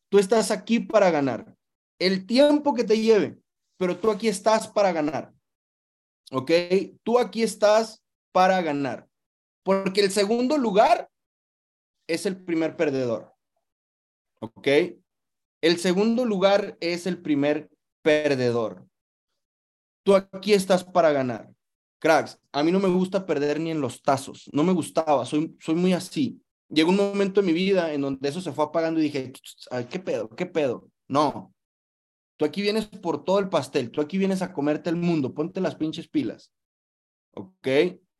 [0.08, 1.56] Tú estás aquí para ganar.
[1.98, 3.42] El tiempo que te lleve,
[3.76, 5.32] pero tú aquí estás para ganar.
[6.30, 6.50] ¿Ok?
[7.02, 9.08] Tú aquí estás para ganar.
[9.62, 11.10] Porque el segundo lugar
[12.06, 13.34] es el primer perdedor.
[14.40, 14.68] ¿Ok?
[15.62, 17.70] El segundo lugar es el primer
[18.02, 18.86] perdedor.
[20.02, 21.50] Tú aquí estás para ganar.
[21.98, 24.50] Cracks, a mí no me gusta perder ni en los tazos.
[24.52, 26.38] No me gustaba, soy, muy así.
[26.68, 29.32] Llegó un momento en mi vida en donde eso se fue apagando y dije,
[29.88, 30.28] ¿qué pedo?
[30.28, 30.90] ¿Qué pedo?
[31.08, 31.53] No,
[32.44, 35.74] Aquí vienes por todo el pastel, tú aquí vienes a comerte el mundo, ponte las
[35.74, 36.52] pinches pilas.
[37.34, 37.68] ¿Ok?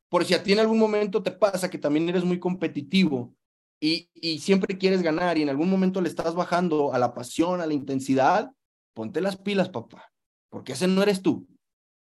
[0.09, 3.35] Por si a ti en algún momento te pasa que también eres muy competitivo
[3.81, 7.61] y, y siempre quieres ganar y en algún momento le estás bajando a la pasión,
[7.61, 8.51] a la intensidad,
[8.95, 10.13] ponte las pilas, papá,
[10.51, 11.47] porque ese no eres tú.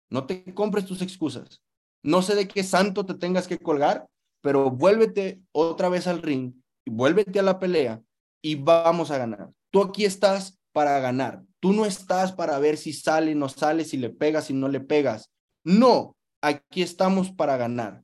[0.09, 1.61] No te compres tus excusas.
[2.03, 4.07] No sé de qué santo te tengas que colgar,
[4.41, 6.53] pero vuélvete otra vez al ring,
[6.85, 8.01] y vuélvete a la pelea
[8.43, 9.51] y vamos a ganar.
[9.71, 11.41] Tú aquí estás para ganar.
[11.61, 14.81] Tú no estás para ver si sale, no sale, si le pegas, si no le
[14.81, 15.31] pegas.
[15.63, 18.03] No, aquí estamos para ganar.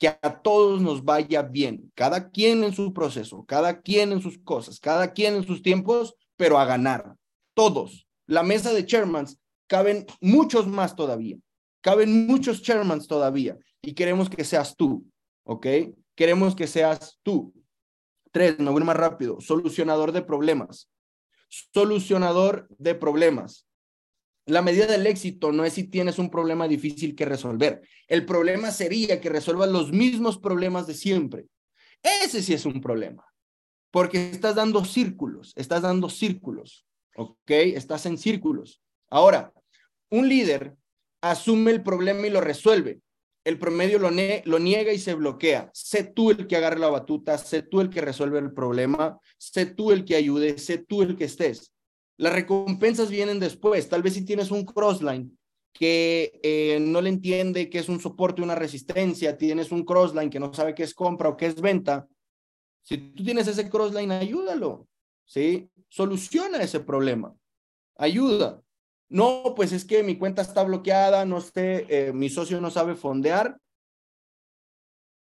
[0.00, 4.38] que a todos nos vaya bien, cada quien en su proceso, cada quien en sus
[4.38, 7.16] cosas, cada quien en sus tiempos, pero a ganar,
[7.54, 8.06] todos.
[8.26, 11.36] La mesa de chairmans caben muchos más todavía,
[11.80, 15.04] caben muchos chairmans todavía y queremos que seas tú,
[15.44, 15.66] ¿ok?
[16.14, 17.52] Queremos que seas tú.
[18.32, 20.88] Tres, me voy más rápido, solucionador de problemas.
[21.48, 23.66] Solucionador de problemas.
[24.46, 27.82] La medida del éxito no es si tienes un problema difícil que resolver.
[28.06, 31.46] El problema sería que resuelvas los mismos problemas de siempre.
[32.02, 33.24] Ese sí es un problema,
[33.90, 37.50] porque estás dando círculos, estás dando círculos, ¿ok?
[37.50, 38.80] Estás en círculos.
[39.10, 39.52] Ahora,
[40.10, 40.76] un líder
[41.20, 43.00] asume el problema y lo resuelve.
[43.48, 44.10] El promedio lo,
[44.58, 45.70] niega y se bloquea.
[45.72, 49.64] Sé tú el que agarre la batuta, sé tú el que resuelve el problema, sé
[49.64, 51.72] tú el que ayude, sé tú el que estés.
[52.18, 53.88] Las recompensas vienen después.
[53.88, 55.34] Tal vez si tienes un crossline
[55.72, 60.40] que eh, no le entiende qué es un soporte, una resistencia, tienes un crossline que
[60.40, 62.06] no sabe qué es compra o qué es venta.
[62.82, 64.86] Si tú tienes ese crossline, ayúdalo,
[65.24, 65.70] ¿sí?
[65.88, 67.34] Soluciona ese problema.
[67.96, 68.62] Ayuda.
[69.08, 72.94] No, pues es que mi cuenta está bloqueada, no sé, eh, mi socio no sabe
[72.94, 73.58] fondear.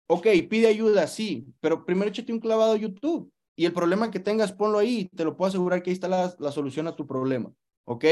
[0.08, 4.20] Ok, pide ayuda, sí, pero primero échate un clavado a YouTube y el problema que
[4.20, 5.10] tengas, ponlo ahí.
[5.16, 7.52] Te lo puedo asegurar que ahí está la, la solución a tu problema.
[7.86, 8.06] ¿Ok?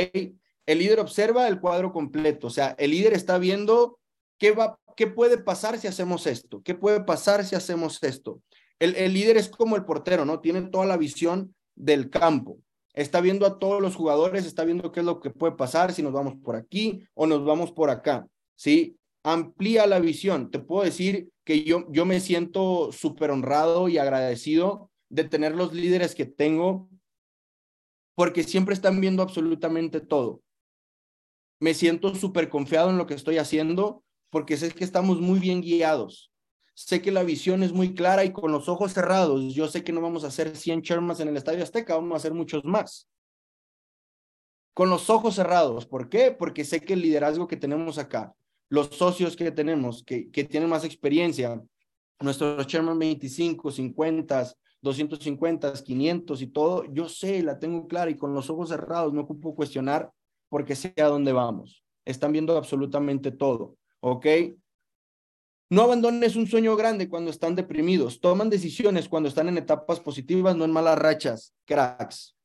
[0.66, 2.48] El líder observa el cuadro completo.
[2.48, 4.00] O sea, el líder está viendo
[4.40, 6.62] qué, va, qué puede pasar si hacemos esto.
[6.64, 8.42] ¿Qué puede pasar si hacemos esto?
[8.80, 10.40] El, el líder es como el portero, ¿no?
[10.40, 12.58] Tiene toda la visión del campo.
[12.94, 16.04] Está viendo a todos los jugadores, está viendo qué es lo que puede pasar, si
[16.04, 18.28] nos vamos por aquí o nos vamos por acá.
[18.56, 18.98] ¿Sí?
[19.24, 20.52] Amplía la visión.
[20.52, 25.74] Te puedo decir que yo, yo me siento súper honrado y agradecido de tener los
[25.74, 26.90] líderes que tengo,
[28.16, 30.42] porque siempre están viendo absolutamente todo.
[31.60, 35.62] Me siento súper confiado en lo que estoy haciendo, porque sé que estamos muy bien
[35.62, 36.33] guiados.
[36.76, 39.92] Sé que la visión es muy clara y con los ojos cerrados, yo sé que
[39.92, 43.08] no vamos a hacer 100 chermas en el Estadio Azteca, vamos a hacer muchos más.
[44.74, 45.86] Con los ojos cerrados.
[45.86, 46.32] ¿Por qué?
[46.32, 48.34] Porque sé que el liderazgo que tenemos acá,
[48.70, 51.62] los socios que tenemos, que, que tienen más experiencia,
[52.20, 58.34] nuestros chairman 25, 50, 250, 500 y todo, yo sé, la tengo clara y con
[58.34, 60.12] los ojos cerrados no ocupo cuestionar
[60.50, 61.84] porque sé a dónde vamos.
[62.04, 64.26] Están viendo absolutamente todo, ¿ok?
[65.70, 68.20] No abandones un sueño grande cuando están deprimidos.
[68.20, 72.36] Toman decisiones cuando están en etapas positivas, no en malas rachas, cracks.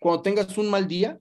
[0.00, 1.18] Cuando tengas un mal día,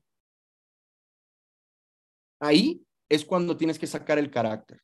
[2.40, 4.82] ahí es cuando tienes que sacar el carácter.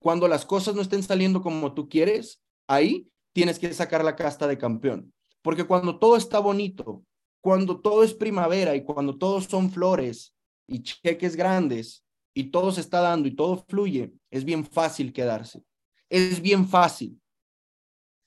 [0.00, 4.46] Cuando las cosas no estén saliendo como tú quieres, ahí tienes que sacar la casta
[4.46, 5.12] de campeón.
[5.42, 7.04] Porque cuando todo está bonito,
[7.40, 10.34] cuando todo es primavera y cuando todos son flores
[10.66, 12.04] y cheques grandes
[12.38, 15.60] y todo se está dando y todo fluye, es bien fácil quedarse.
[16.08, 17.20] Es bien fácil.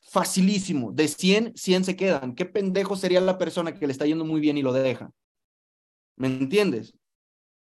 [0.02, 0.92] Facilísimo.
[0.92, 2.36] De 100, 100 se quedan.
[2.36, 5.14] ¿Qué pendejo sería la persona que le está yendo muy bien y lo deja?
[6.18, 6.94] ¿Me entiendes?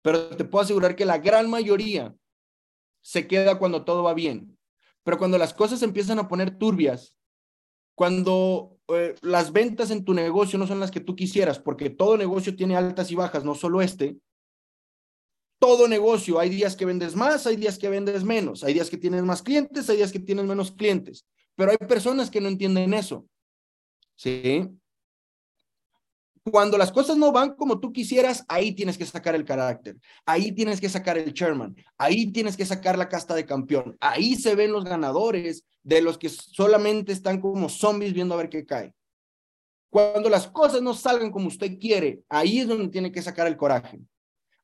[0.01, 2.13] Pero te puedo asegurar que la gran mayoría
[3.01, 4.57] se queda cuando todo va bien.
[5.03, 7.17] Pero cuando las cosas empiezan a poner turbias,
[7.95, 12.17] cuando eh, las ventas en tu negocio no son las que tú quisieras, porque todo
[12.17, 14.17] negocio tiene altas y bajas, no solo este.
[15.63, 18.97] Todo negocio, hay días que vendes más, hay días que vendes menos, hay días que
[18.97, 22.93] tienes más clientes, hay días que tienes menos clientes, pero hay personas que no entienden
[22.93, 23.25] eso.
[24.13, 24.67] ¿Sí?
[26.51, 29.95] Cuando las cosas no van como tú quisieras, ahí tienes que sacar el carácter,
[30.25, 34.35] ahí tienes que sacar el chairman, ahí tienes que sacar la casta de campeón, ahí
[34.35, 38.65] se ven los ganadores de los que solamente están como zombies viendo a ver qué
[38.65, 38.93] cae.
[39.89, 43.55] Cuando las cosas no salgan como usted quiere, ahí es donde tiene que sacar el
[43.55, 44.01] coraje.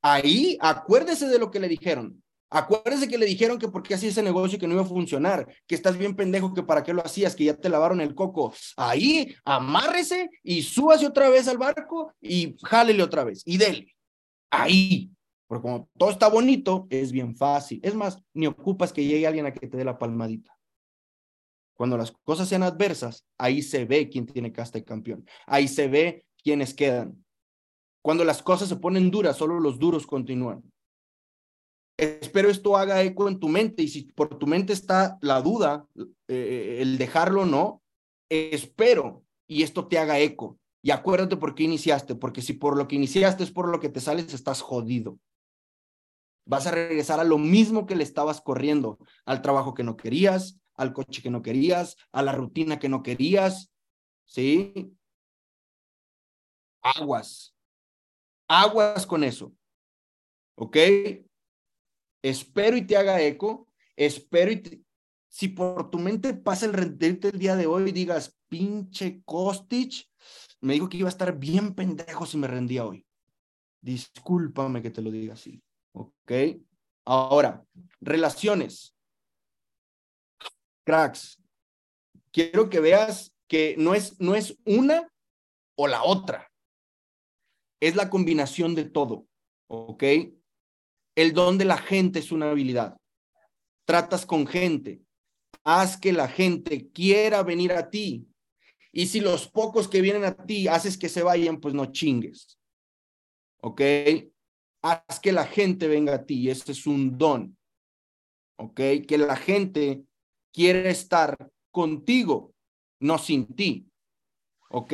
[0.01, 2.21] Ahí acuérdese de lo que le dijeron.
[2.51, 5.75] Acuérdese que le dijeron que porque hacía ese negocio que no iba a funcionar, que
[5.75, 8.53] estás bien pendejo, que para qué lo hacías, que ya te lavaron el coco.
[8.75, 13.95] Ahí, amárrese y súbase otra vez al barco y jálele otra vez y dele.
[14.49, 15.12] Ahí.
[15.47, 17.79] Porque como todo está bonito, es bien fácil.
[17.83, 20.55] Es más, ni ocupas que llegue alguien a que te dé la palmadita.
[21.75, 25.25] Cuando las cosas sean adversas, ahí se ve quién tiene casta y campeón.
[25.47, 27.23] Ahí se ve quiénes quedan.
[28.01, 30.63] Cuando las cosas se ponen duras, solo los duros continúan.
[31.97, 35.85] Espero esto haga eco en tu mente y si por tu mente está la duda,
[36.29, 37.81] eh, el dejarlo o no,
[38.29, 40.57] espero y esto te haga eco.
[40.81, 43.89] Y acuérdate por qué iniciaste, porque si por lo que iniciaste es por lo que
[43.89, 45.19] te sales, estás jodido.
[46.45, 50.57] Vas a regresar a lo mismo que le estabas corriendo, al trabajo que no querías,
[50.75, 53.73] al coche que no querías, a la rutina que no querías,
[54.25, 54.95] ¿sí?
[56.81, 57.53] Aguas.
[58.49, 59.53] Aguas con eso.
[60.55, 60.75] ¿Ok?
[62.21, 64.85] espero y te haga eco, espero y
[65.27, 70.09] si por tu mente pasa el rendirte el día de hoy y digas, pinche Kostic,
[70.62, 73.05] me dijo que iba a estar bien pendejo si me rendía hoy.
[73.81, 75.62] Discúlpame que te lo diga así.
[75.93, 76.31] ¿Ok?
[77.05, 77.63] Ahora,
[78.01, 78.95] relaciones.
[80.83, 81.39] Cracks,
[82.31, 85.07] quiero que veas que no es, no es una
[85.75, 86.48] o la otra.
[87.79, 89.27] Es la combinación de todo.
[89.67, 90.03] ¿Ok?
[91.15, 92.97] El don de la gente es una habilidad.
[93.85, 95.01] Tratas con gente.
[95.63, 98.27] Haz que la gente quiera venir a ti.
[98.91, 102.57] Y si los pocos que vienen a ti haces que se vayan, pues no chingues.
[103.61, 103.81] ¿Ok?
[104.81, 106.49] Haz que la gente venga a ti.
[106.49, 107.57] Ese es un don.
[108.57, 108.79] ¿Ok?
[109.07, 110.03] Que la gente
[110.51, 111.37] quiere estar
[111.71, 112.53] contigo,
[112.99, 113.87] no sin ti.
[114.69, 114.93] ¿Ok?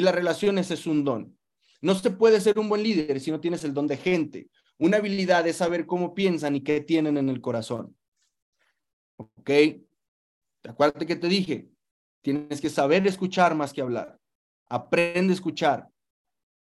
[0.00, 1.36] Y las relaciones es un don.
[1.82, 4.48] No se puede ser un buen líder si no tienes el don de gente.
[4.78, 7.94] Una habilidad es saber cómo piensan y qué tienen en el corazón.
[9.16, 9.50] ¿Ok?
[10.66, 11.68] Acuérdate que te dije,
[12.22, 14.18] tienes que saber escuchar más que hablar.
[14.70, 15.90] Aprende a escuchar.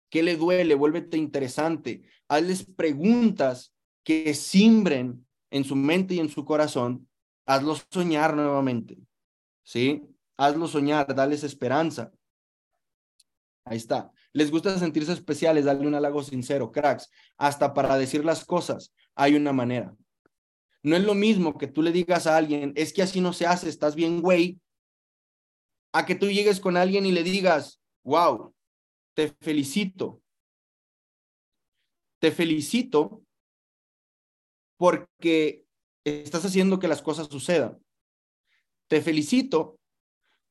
[0.09, 0.73] ¿Qué le duele?
[0.73, 2.03] Vuélvete interesante.
[2.29, 3.73] Hazles preguntas
[4.05, 7.09] que simbren en su mente y en su corazón.
[7.45, 8.97] Hazlos soñar nuevamente.
[9.61, 10.07] ¿Sí?
[10.37, 12.13] Hazlos soñar, dales esperanza.
[13.65, 14.11] Ahí está.
[14.31, 17.09] Les gusta sentirse especiales, darle un halago sincero, cracks.
[17.37, 19.95] Hasta para decir las cosas hay una manera.
[20.83, 23.47] No es lo mismo que tú le digas a alguien, es que así no se
[23.47, 24.59] hace, estás bien, güey,
[25.93, 28.53] a que tú llegues con alguien y le digas, wow,
[29.15, 30.21] te felicito.
[32.19, 33.23] Te felicito
[34.77, 35.65] porque
[36.03, 37.79] estás haciendo que las cosas sucedan.
[38.87, 39.79] Te felicito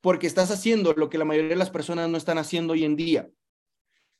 [0.05, 2.95] porque estás haciendo lo que la mayoría de las personas no están haciendo hoy en
[2.95, 3.31] día.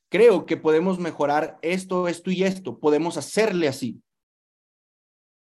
[0.09, 2.79] Creo que podemos mejorar esto, esto y esto.
[2.79, 4.01] Podemos hacerle así.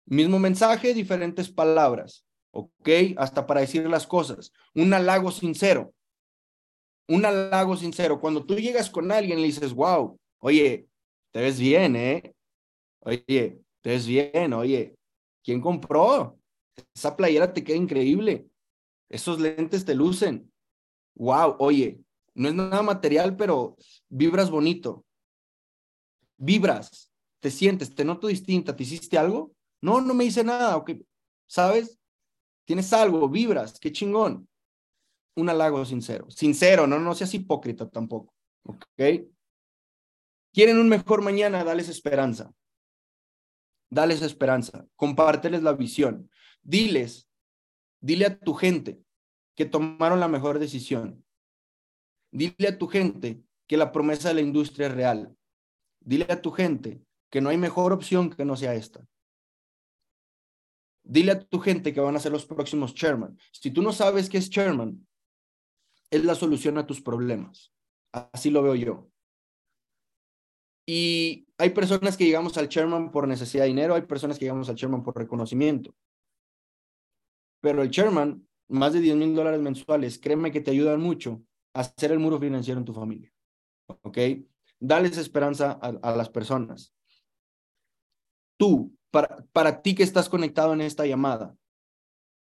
[0.08, 2.26] Mismo mensaje, diferentes palabras.
[2.50, 2.90] ¿Ok?
[3.16, 4.52] Hasta para decir las cosas.
[4.74, 5.94] Un halago sincero.
[7.08, 8.20] Un halago sincero.
[8.20, 10.88] Cuando tú llegas con alguien y le dices, wow, oye,
[11.30, 12.34] te ves bien, ¿eh?
[13.02, 14.96] Oye, te ves bien, oye,
[15.44, 16.40] ¿quién compró?
[16.96, 18.48] Esa playera te queda increíble.
[19.14, 20.52] Esos lentes te lucen.
[21.14, 23.78] Wow, oye, no es nada material, pero
[24.10, 25.06] vibras bonito.
[26.36, 28.76] Vibras, te sientes, te noto distinta.
[28.76, 29.54] ¿Te hiciste algo?
[29.82, 30.76] No, no me hice nada.
[30.78, 31.06] Okay.
[31.46, 32.00] ¿Sabes?
[32.66, 34.50] Tienes algo, vibras, qué chingón.
[35.36, 36.26] Un halago sincero.
[36.32, 38.34] Sincero, no, no seas hipócrita tampoco.
[38.64, 38.80] ¿Ok?
[40.52, 42.52] Quieren un mejor mañana, dales esperanza.
[43.92, 44.88] Dales esperanza.
[44.96, 46.32] Compárteles la visión.
[46.64, 47.30] Diles,
[48.02, 49.03] dile a tu gente,
[49.56, 51.24] que tomaron la mejor decisión.
[52.32, 55.38] Dile a tu gente que la promesa de la industria es real.
[56.00, 59.08] Dile a tu gente que no hay mejor opción que no sea esta.
[61.04, 63.38] Dile a tu gente que van a ser los próximos chairman.
[63.52, 65.06] Si tú no sabes qué es chairman,
[66.10, 67.74] es la solución a tus problemas.
[68.12, 69.10] Así lo veo yo.
[70.86, 74.70] Y hay personas que llegamos al chairman por necesidad de dinero, hay personas que llegamos
[74.70, 75.96] al chairman por reconocimiento.
[77.62, 81.82] Pero el chairman más de 10 mil dólares mensuales, créeme que te ayudan mucho a
[81.82, 83.32] hacer el muro financiero en tu familia.
[84.02, 84.18] ¿Ok?
[84.80, 86.94] Dales esperanza a, las personas.
[88.58, 91.56] Tú, para, para ti que estás conectado en esta llamada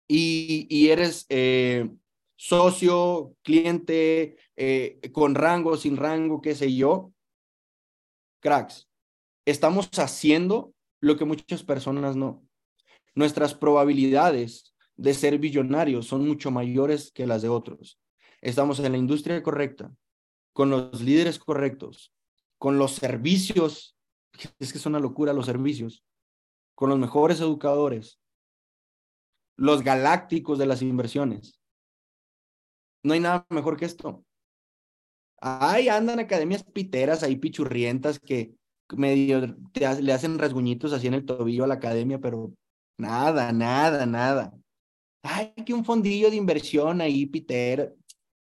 [0.09, 1.89] y, y eres eh,
[2.37, 7.13] socio, cliente, eh, con rango, sin rango, qué sé yo,
[8.41, 8.89] cracks,
[9.47, 12.47] estamos haciendo lo que muchas personas no.
[13.15, 17.99] Nuestras probabilidades de ser billonarios son mucho mayores que las de otros.
[18.41, 19.93] Estamos en la industria correcta,
[20.53, 22.13] con los líderes correctos,
[22.59, 23.97] con los servicios,
[24.59, 26.05] es que es una locura los servicios,
[26.75, 28.21] con los mejores educadores,
[29.57, 31.61] los galácticos de las inversiones.
[33.03, 34.25] No hay nada mejor que esto.
[35.41, 38.55] Ay, andan academias piteras ahí pichurrientas que
[38.97, 39.57] medio
[40.01, 42.53] le hacen rasguñitos así en el tobillo a la academia, pero
[42.97, 44.53] nada, nada, nada
[45.25, 47.95] ay, que un fondillo de inversión ahí, Peter.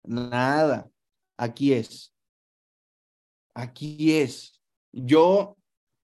[0.05, 0.89] Nada.
[1.37, 2.15] Aquí es.
[3.55, 4.61] Aquí es.
[4.93, 5.57] Yo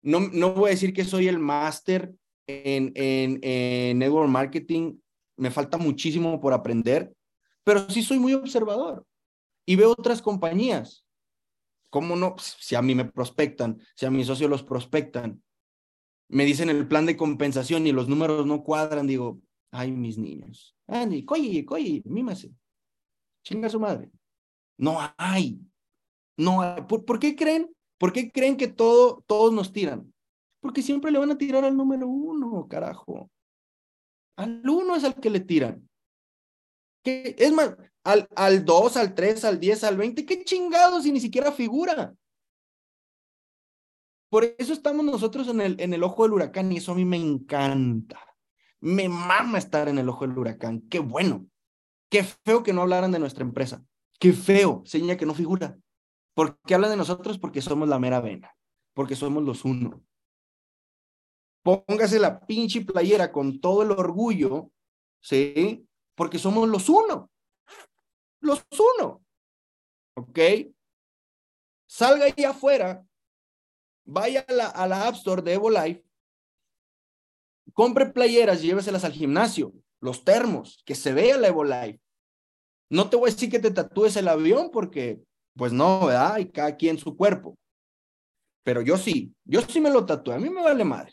[0.02, 2.14] no, no voy a decir que soy el máster
[2.46, 4.98] en, en, en network marketing.
[5.36, 7.12] Me falta muchísimo por aprender,
[7.64, 9.04] pero sí soy muy observador
[9.66, 11.04] y veo otras compañías.
[11.90, 12.34] ¿Cómo no?
[12.34, 15.42] Pues, si a mí me prospectan, si a mis socios los prospectan,
[16.28, 20.74] me dicen el plan de compensación y los números no cuadran, digo, Ay, mis niños.
[20.86, 22.52] Andy, coye, coye, mímase.
[23.44, 24.10] Chinga su madre.
[24.78, 25.60] No hay.
[26.36, 26.82] No hay.
[26.82, 27.70] ¿Por, qué creen?
[27.98, 30.12] ¿Por qué creen que todo, todos nos tiran?
[30.60, 33.30] Porque siempre le van a tirar al número uno, carajo.
[34.36, 35.88] Al uno es al que le tiran.
[37.02, 37.34] ¿Qué?
[37.38, 41.20] Es más, al, al 2, al 3, al 10, al 20, qué chingados y ni
[41.20, 42.14] siquiera figura.
[44.30, 47.04] Por eso estamos nosotros en el, en el ojo del huracán y eso a mí
[47.04, 48.27] me encanta.
[48.80, 50.82] Me mama estar en el ojo del huracán.
[50.88, 51.46] Qué bueno.
[52.10, 53.84] Qué feo que no hablaran de nuestra empresa.
[54.18, 55.78] Qué feo, seña que no figura.
[56.34, 57.38] ¿Por qué hablan de nosotros?
[57.38, 58.56] Porque somos la mera vena,
[58.94, 60.02] porque somos los uno.
[61.62, 64.70] Póngase la pinche playera con todo el orgullo,
[65.20, 65.86] ¿sí?
[66.14, 67.30] Porque somos los uno.
[68.40, 68.64] Los
[68.98, 69.24] uno.
[70.14, 70.38] ¿Ok?
[71.86, 73.06] Salga ahí afuera,
[74.04, 76.04] vaya a la, a la App Store de Evo Life,
[77.72, 82.00] compre playeras lléveselas al gimnasio, los termos, que se vea la Evo Life.
[82.90, 85.20] No te voy a decir que te tatúes el avión porque,
[85.56, 86.38] pues no, ¿verdad?
[86.38, 87.58] Y cada quien su cuerpo.
[88.64, 91.12] Pero yo sí, yo sí me lo tatué, a mí me vale madre.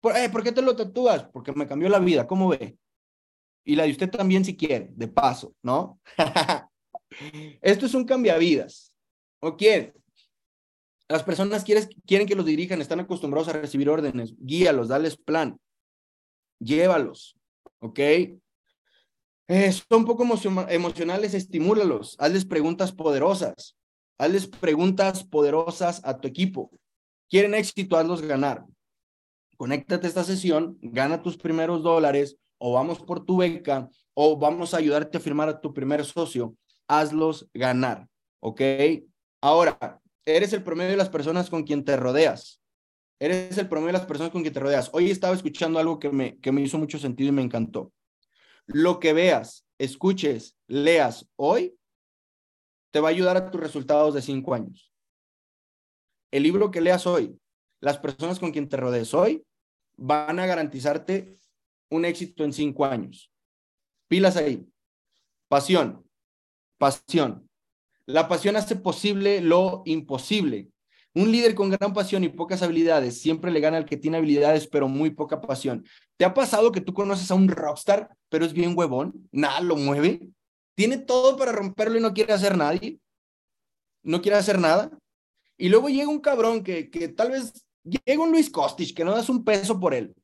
[0.00, 1.24] ¿Por, eh, ¿por qué te lo tatúas?
[1.32, 2.78] Porque me cambió la vida, ¿cómo ve?
[3.64, 6.00] Y la de usted también si quiere, de paso, ¿no?
[7.60, 8.92] Esto es un cambiavidas.
[9.40, 9.92] ¿O quién?
[11.08, 14.34] Las personas quieren, quieren que los dirijan, están acostumbrados a recibir órdenes.
[14.38, 15.58] Guíalos, dales plan.
[16.58, 17.36] Llévalos,
[17.80, 17.98] ¿ok?
[19.50, 20.24] Eh, son poco
[20.68, 23.76] emocionales, estimúlalos, hazles preguntas poderosas,
[24.18, 26.70] hazles preguntas poderosas a tu equipo.
[27.30, 28.64] Quieren éxito, hazlos ganar.
[29.56, 34.74] Conéctate a esta sesión, gana tus primeros dólares o vamos por tu beca o vamos
[34.74, 36.54] a ayudarte a firmar a tu primer socio.
[36.86, 38.06] Hazlos ganar,
[38.40, 38.60] ¿ok?
[39.40, 42.60] Ahora, eres el promedio de las personas con quien te rodeas.
[43.20, 44.90] Eres el promedio de las personas con quien te rodeas.
[44.92, 47.92] Hoy estaba escuchando algo que me, que me hizo mucho sentido y me encantó.
[48.66, 51.76] Lo que veas, escuches, leas hoy,
[52.90, 54.92] te va a ayudar a tus resultados de cinco años.
[56.30, 57.38] El libro que leas hoy,
[57.80, 59.44] las personas con quien te rodees hoy,
[59.96, 61.34] van a garantizarte
[61.90, 63.32] un éxito en cinco años.
[64.06, 64.66] Pilas ahí.
[65.48, 66.06] Pasión,
[66.78, 67.48] pasión.
[68.06, 70.68] La pasión hace posible lo imposible.
[71.14, 74.66] Un líder con gran pasión y pocas habilidades siempre le gana al que tiene habilidades
[74.66, 75.84] pero muy poca pasión.
[76.16, 79.28] ¿Te ha pasado que tú conoces a un rockstar pero es bien huevón?
[79.32, 80.20] Nada lo mueve.
[80.74, 83.00] Tiene todo para romperlo y no quiere hacer nadie.
[84.02, 84.90] No quiere hacer nada.
[85.56, 87.52] Y luego llega un cabrón que, que tal vez
[87.82, 90.14] llega un Luis Costich que no das un peso por él.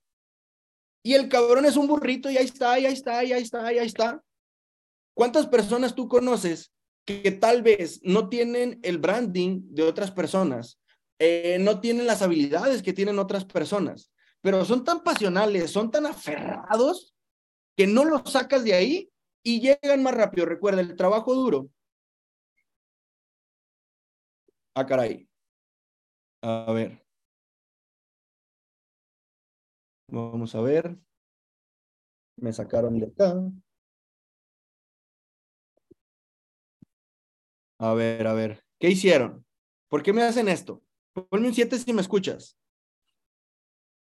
[1.03, 3.73] Y el cabrón es un burrito y ahí está, y ahí está, y ahí está,
[3.73, 4.23] y ahí está.
[5.15, 6.73] ¿Cuántas personas tú conoces
[7.05, 10.81] que tal vez no tienen el branding de otras personas,
[11.19, 16.07] eh, no tienen las habilidades que tienen otras personas, pero son tan pasionales, son tan
[16.07, 17.15] aferrados
[17.77, 20.47] que no los sacas de ahí y llegan más rápido.
[20.47, 21.69] Recuerda, el trabajo duro.
[24.75, 25.29] Ah, caray.
[26.43, 27.05] A ver.
[30.09, 30.97] Vamos a ver.
[32.37, 33.35] Me sacaron de acá.
[37.79, 38.63] A ver, a ver.
[38.79, 39.45] ¿Qué hicieron?
[39.89, 40.83] ¿Por qué me hacen esto?
[41.13, 42.57] Ponme un 7 si me escuchas.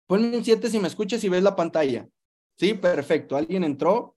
[0.06, 2.08] Ponme un 7 si me escuchas y ves la pantalla.
[2.56, 3.36] Sí, perfecto.
[3.36, 4.16] Alguien entró,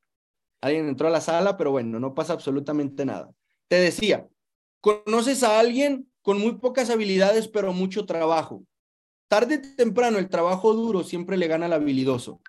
[0.62, 3.32] alguien entró a la sala, pero bueno, no pasa absolutamente nada.
[3.68, 4.28] Te decía,
[4.80, 8.64] conoces a alguien con muy pocas habilidades, pero mucho trabajo.
[9.28, 12.42] Tarde o temprano, el trabajo duro siempre le gana al habilidoso.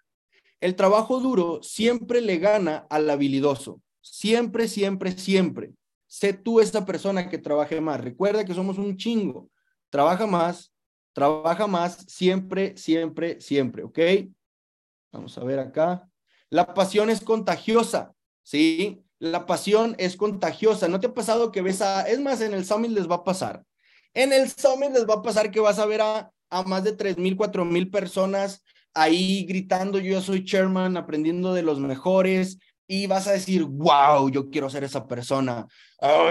[0.60, 3.80] El trabajo duro siempre le gana al habilidoso.
[4.00, 5.72] Siempre, siempre, siempre.
[6.12, 7.98] Sé tú esa persona que trabaje más.
[7.98, 9.48] Recuerda que somos un chingo.
[9.88, 10.70] Trabaja más,
[11.14, 13.98] trabaja más, siempre, siempre, siempre, ¿ok?
[15.10, 16.06] Vamos a ver acá.
[16.50, 19.02] La pasión es contagiosa, ¿sí?
[19.18, 20.86] La pasión es contagiosa.
[20.86, 23.24] ¿No te ha pasado que ves a, es más, en el Summit les va a
[23.24, 23.64] pasar.
[24.12, 26.92] En el Summit les va a pasar que vas a ver a, a más de
[26.92, 33.06] tres mil, cuatro mil personas ahí gritando, yo soy chairman, aprendiendo de los mejores, y
[33.06, 35.66] vas a decir, wow, yo quiero ser esa persona,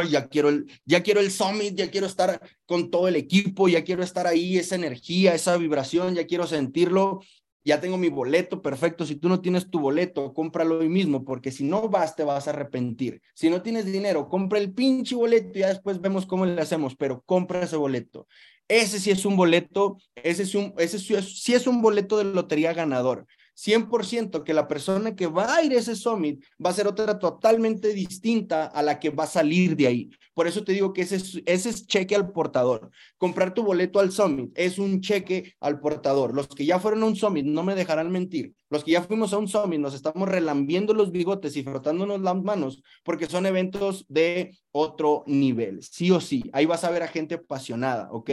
[0.09, 3.83] ya, quiero el, ya quiero el summit, ya quiero estar con todo el equipo, ya
[3.83, 7.21] quiero estar ahí, esa energía, esa vibración, ya quiero sentirlo,
[7.63, 11.51] ya tengo mi boleto, perfecto, si tú no tienes tu boleto, cómpralo hoy mismo, porque
[11.51, 13.21] si no vas, te vas a arrepentir.
[13.33, 16.95] Si no tienes dinero, compra el pinche boleto y ya después vemos cómo le hacemos,
[16.95, 18.27] pero compra ese boleto.
[18.67, 22.73] Ese sí es un boleto, ese, es un, ese sí es un boleto de lotería
[22.73, 23.27] ganador.
[23.61, 27.19] 100% que la persona que va a ir a ese summit va a ser otra
[27.19, 30.09] totalmente distinta a la que va a salir de ahí.
[30.33, 32.89] Por eso te digo que ese es, ese es cheque al portador.
[33.17, 36.33] Comprar tu boleto al summit es un cheque al portador.
[36.33, 38.55] Los que ya fueron a un summit no me dejarán mentir.
[38.69, 42.41] Los que ya fuimos a un summit nos estamos relambiendo los bigotes y frotándonos las
[42.41, 45.83] manos porque son eventos de otro nivel.
[45.83, 48.31] Sí o sí, ahí vas a ver a gente apasionada, ¿ok?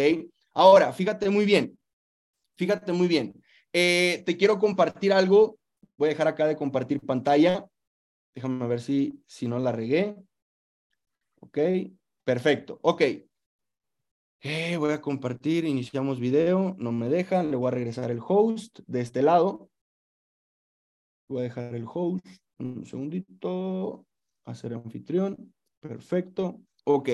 [0.54, 1.78] Ahora, fíjate muy bien,
[2.56, 3.34] fíjate muy bien.
[3.72, 5.58] Eh, te quiero compartir algo
[5.98, 7.68] Voy a dejar acá de compartir pantalla.
[8.32, 10.14] Déjame ver si, si no la regué.
[11.40, 11.58] Ok,
[12.24, 12.78] perfecto.
[12.82, 13.02] Ok.
[14.40, 18.78] Eh, voy a compartir, iniciamos video, no me dejan, le voy a regresar el host
[18.86, 19.68] de este lado.
[21.28, 22.24] Voy a dejar el host,
[22.58, 24.06] un segundito,
[24.44, 26.60] hacer anfitrión, perfecto.
[26.84, 27.08] Ok,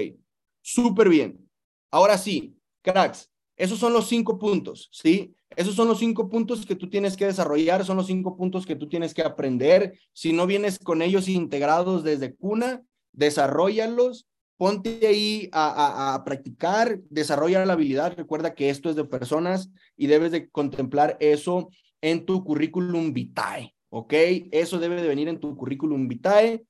[0.60, 1.48] súper bien.
[1.90, 5.34] Ahora sí, cracks, esos son los cinco puntos, ¿sí?
[5.56, 8.76] Esos son los cinco puntos que tú tienes que desarrollar, son los cinco puntos que
[8.76, 9.98] tú tienes que aprender.
[10.12, 12.82] Si no vienes con ellos integrados desde cuna,
[13.12, 14.26] desarrollalos,
[14.56, 18.14] ponte ahí a, practicar, desarrolla la habilidad.
[18.16, 21.68] Recuerda que esto es de personas y debes de contemplar eso
[22.00, 24.12] en tu currículum vitae, ¿ok?
[24.52, 26.64] Eso debe de venir en tu currículum vitae,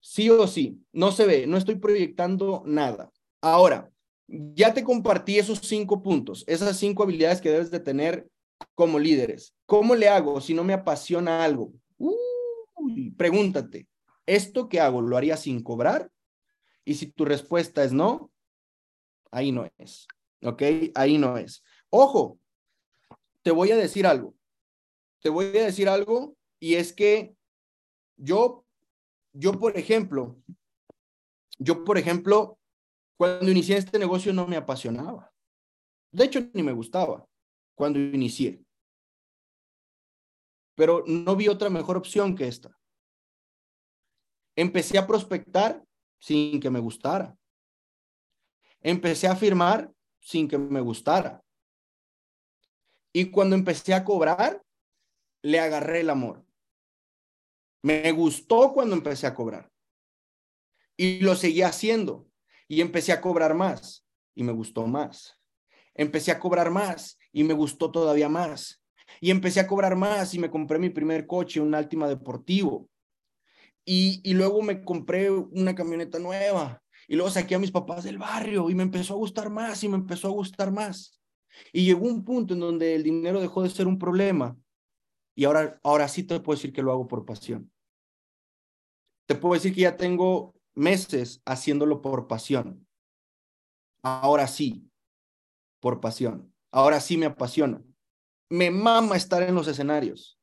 [0.00, 0.80] sí o sí.
[0.92, 3.10] No se ve, no estoy proyectando nada.
[3.40, 3.90] Ahora,
[4.54, 8.28] ya te compartí esos cinco puntos, esas cinco habilidades que debes de tener
[8.74, 9.54] como líderes.
[9.66, 11.72] ¿Cómo le hago si no me apasiona algo?
[13.16, 13.86] pregúntate,
[14.26, 16.10] ¿esto que hago lo haría sin cobrar?
[16.84, 18.32] Y si tu respuesta es no,
[19.30, 20.08] ahí no es.
[20.42, 20.62] ¿Ok?
[20.94, 21.62] Ahí no es.
[21.90, 22.40] Ojo,
[23.42, 24.34] te voy a decir algo.
[25.20, 27.36] Te voy a decir algo y es que
[28.16, 28.64] yo,
[29.32, 30.36] yo por ejemplo,
[31.58, 32.58] yo por ejemplo,
[33.16, 35.32] cuando inicié este negocio no me apasionaba.
[36.10, 37.26] De hecho, ni me gustaba
[37.74, 38.64] cuando inicié.
[40.74, 42.76] Pero no vi otra mejor opción que esta.
[44.56, 45.84] Empecé a prospectar
[46.18, 47.36] sin que me gustara.
[48.80, 51.42] Empecé a firmar sin que me gustara.
[53.12, 54.62] Y cuando empecé a cobrar,
[55.42, 56.44] le agarré el amor.
[57.82, 59.70] Me gustó cuando empecé a cobrar.
[60.96, 62.31] Y lo seguí haciendo.
[62.72, 64.02] Y empecé a cobrar más.
[64.34, 65.38] Y me gustó más.
[65.92, 67.18] Empecé a cobrar más.
[67.30, 68.82] Y me gustó todavía más.
[69.20, 72.88] Y empecé a cobrar más y me compré mi primer coche, un Altima Deportivo.
[73.84, 76.82] Y, y luego me compré una camioneta nueva.
[77.08, 79.90] Y luego saqué a mis papás del barrio y me empezó a gustar más y
[79.90, 81.20] me empezó a gustar más.
[81.74, 84.56] Y llegó un punto en donde el dinero dejó de ser un problema.
[85.34, 87.70] Y ahora, ahora sí te puedo decir que lo hago por pasión.
[89.26, 92.86] Te puedo decir que ya tengo meses haciéndolo por pasión.
[94.02, 94.90] Ahora sí,
[95.80, 96.52] por pasión.
[96.70, 97.82] Ahora sí me apasiona.
[98.48, 100.38] Me mama estar en los escenarios.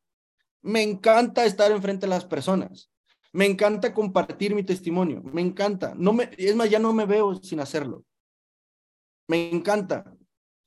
[0.62, 2.92] Me encanta estar enfrente de las personas.
[3.32, 5.94] Me encanta compartir mi testimonio, me encanta.
[5.96, 8.04] No me, es más, ya no me veo sin hacerlo.
[9.28, 10.16] Me encanta.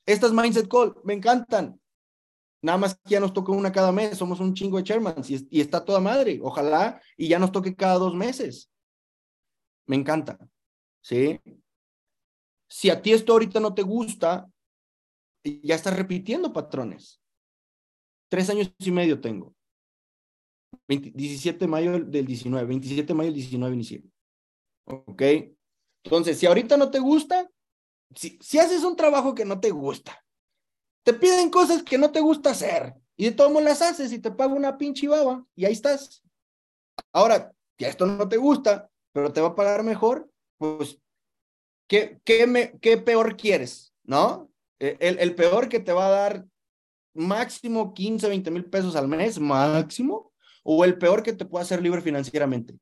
[0.05, 1.79] Estas Mindset Call, me encantan.
[2.61, 5.45] Nada más que ya nos toca una cada mes, somos un chingo de chairmans y,
[5.49, 6.39] y está toda madre.
[6.41, 8.71] Ojalá y ya nos toque cada dos meses.
[9.87, 10.37] Me encanta.
[11.01, 11.39] ¿Sí?
[12.69, 14.49] Si a ti esto ahorita no te gusta,
[15.43, 17.21] ya estás repitiendo patrones.
[18.29, 19.53] Tres años y medio tengo.
[20.87, 24.03] 17 de mayo del 19, 27 de mayo del 19 inicié.
[24.85, 25.21] ¿Ok?
[26.03, 27.49] Entonces, si ahorita no te gusta,
[28.15, 30.23] si, si haces un trabajo que no te gusta,
[31.03, 34.19] te piden cosas que no te gusta hacer y de todo modo las haces y
[34.19, 36.23] te pago una pinche baba y ahí estás.
[37.11, 40.99] Ahora, si esto no te gusta, pero te va a pagar mejor, pues,
[41.87, 43.93] ¿qué, qué, me, qué peor quieres?
[44.03, 44.51] ¿No?
[44.79, 46.45] E, el, el peor que te va a dar
[47.13, 50.33] máximo 15, 20 mil pesos al mes, máximo,
[50.63, 52.77] o el peor que te pueda hacer libre financieramente.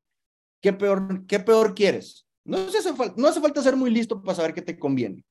[0.61, 2.25] ¿Qué peor, qué peor quieres?
[2.43, 5.25] No hace, falta, no hace falta ser muy listo para saber qué te conviene.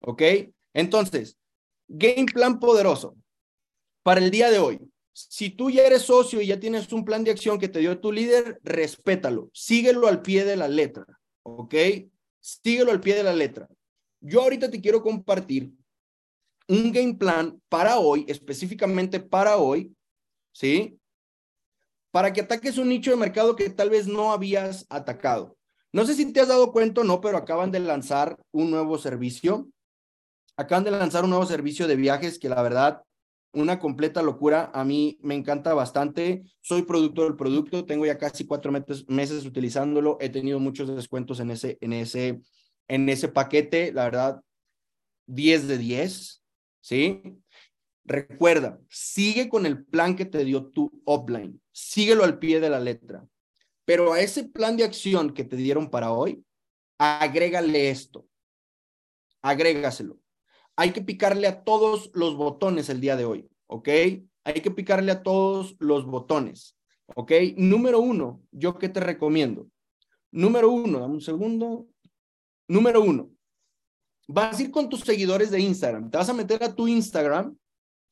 [0.00, 0.22] ¿Ok?
[0.72, 1.36] Entonces,
[1.88, 3.16] game plan poderoso.
[4.02, 4.80] Para el día de hoy,
[5.16, 7.98] si tú ya eres socio y ya tienes un plan de acción que te dio
[7.98, 9.48] tu líder, respétalo.
[9.54, 11.06] Síguelo al pie de la letra.
[11.42, 11.74] ¿Ok?
[12.38, 13.66] Síguelo al pie de la letra.
[14.20, 15.72] Yo ahorita te quiero compartir
[16.68, 19.96] un game plan para hoy, específicamente para hoy,
[20.52, 20.98] ¿sí?
[22.10, 25.56] para que ataques un nicho de mercado que tal vez no habías atacado.
[25.92, 28.98] No sé si te has dado cuenta o no, pero acaban de lanzar un nuevo
[28.98, 29.68] servicio.
[30.58, 33.02] Acaban de lanzar un nuevo servicio de viajes que la verdad,
[33.56, 34.70] una completa locura.
[34.74, 36.44] A mí me encanta bastante.
[36.60, 40.18] Soy productor del producto, tengo ya casi cuatro meses, utilizándolo.
[40.20, 42.40] He tenido muchos descuentos en ese, en ese,
[42.86, 43.92] en ese paquete.
[43.92, 44.42] La verdad,
[45.26, 46.42] 10 de 10,
[46.80, 47.22] ¿sí?
[48.04, 52.78] Recuerda, sigue con el plan que te dio tu offline, síguelo al pie de la
[52.78, 53.26] letra,
[53.84, 56.44] pero a ese plan de acción que te dieron para hoy,
[56.98, 58.28] agrégale esto,
[59.42, 60.20] agrégaselo.
[60.76, 63.88] Hay que picarle a todos los botones el día de hoy, ¿ok?
[64.44, 66.76] Hay que picarle a todos los botones,
[67.14, 67.32] ¿ok?
[67.56, 69.68] Número uno, ¿yo qué te recomiendo?
[70.30, 71.86] Número uno, dame un segundo.
[72.68, 73.30] Número uno,
[74.28, 77.56] vas a ir con tus seguidores de Instagram, te vas a meter a tu Instagram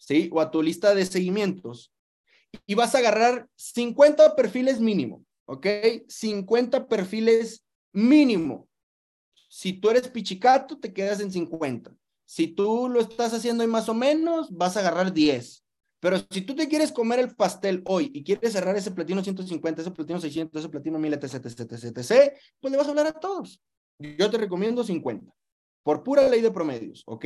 [0.05, 0.29] ¿sí?
[0.33, 1.91] O a tu lista de seguimientos.
[2.67, 5.67] y vas a agarrar 50 perfiles mínimo, ¿ok?
[6.07, 8.69] 50 perfiles mínimo.
[9.49, 11.93] Si tú eres pichicato, te quedas en 50.
[12.25, 15.65] Si tú lo estás haciendo ahí más o menos, vas a agarrar 10.
[16.01, 19.81] Pero si tú te quieres comer el pastel hoy y quieres cerrar ese platino 150,
[19.81, 23.07] ese platino 600, ese platino 1000, etc, etc, etc, etc, pues le vas a hablar
[23.07, 23.63] a todos.
[23.99, 25.33] Yo te recomiendo 50,
[25.83, 27.25] por pura ley de promedios, ¿ok?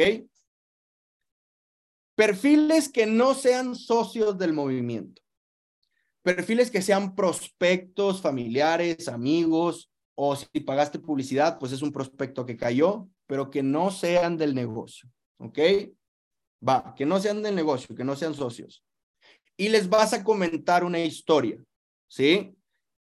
[2.14, 5.22] Perfiles que no sean socios del movimiento.
[6.22, 12.56] Perfiles que sean prospectos, familiares, amigos, o si pagaste publicidad, pues es un prospecto que
[12.56, 15.08] cayó, pero que no sean del negocio,
[15.38, 15.58] ¿ok?
[16.66, 18.82] Va, que no sean del negocio, que no sean socios.
[19.56, 21.62] Y les vas a comentar una historia,
[22.08, 22.56] ¿sí?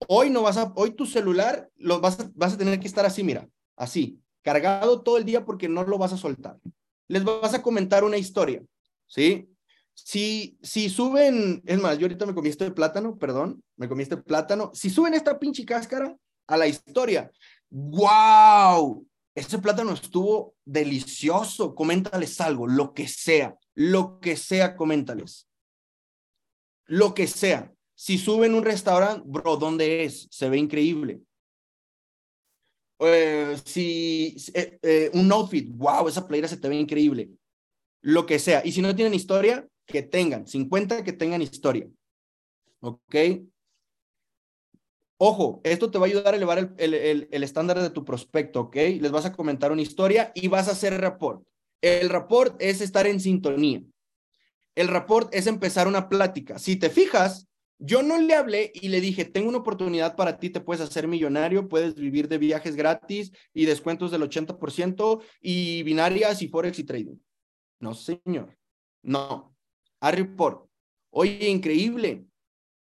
[0.08, 3.06] Hoy no vas a, hoy tu celular lo vas a, vas a tener que estar
[3.06, 6.58] así, mira, así, cargado todo el día porque no lo vas a soltar.
[7.06, 8.64] Les vas a comentar una historia,
[9.06, 9.48] ¿sí?
[9.92, 14.16] Si, si suben, es más, yo ahorita me comí este plátano, perdón, me comí este
[14.16, 14.72] plátano.
[14.74, 16.16] Si suben esta pinche cáscara,
[16.46, 17.30] a la historia.
[17.70, 19.06] ¡Wow!
[19.34, 21.74] Ese plátano estuvo delicioso.
[21.74, 25.48] Coméntales algo, lo que sea, lo que sea, coméntales.
[26.86, 27.72] Lo que sea.
[27.94, 30.28] Si suben un restaurante, bro, ¿dónde es?
[30.30, 31.22] Se ve increíble.
[33.00, 37.30] Eh, si eh, eh, un outfit, wow, esa playera se te ve increíble.
[38.02, 38.62] Lo que sea.
[38.64, 41.88] Y si no tienen historia, que tengan, 50 que tengan historia.
[42.80, 43.14] ¿Ok?
[45.26, 48.76] Ojo, esto te va a ayudar a elevar el, estándar de tu prospecto, ¿ok?
[49.00, 51.42] Les vas a comentar una historia y vas a hacer rapport.
[51.80, 53.82] El rapport es estar en sintonía.
[54.74, 56.58] El rapport es empezar una plática.
[56.58, 57.48] Si te fijas,
[57.78, 61.08] yo no le hablé y le dije, tengo una oportunidad para ti, te puedes hacer
[61.08, 66.84] millonario, puedes vivir de viajes gratis y descuentos del 80% y binarias y forex y
[66.84, 67.16] trading.
[67.80, 68.54] No, señor.
[69.02, 69.56] No.
[70.00, 70.68] A report.
[71.08, 72.26] Oye, increíble.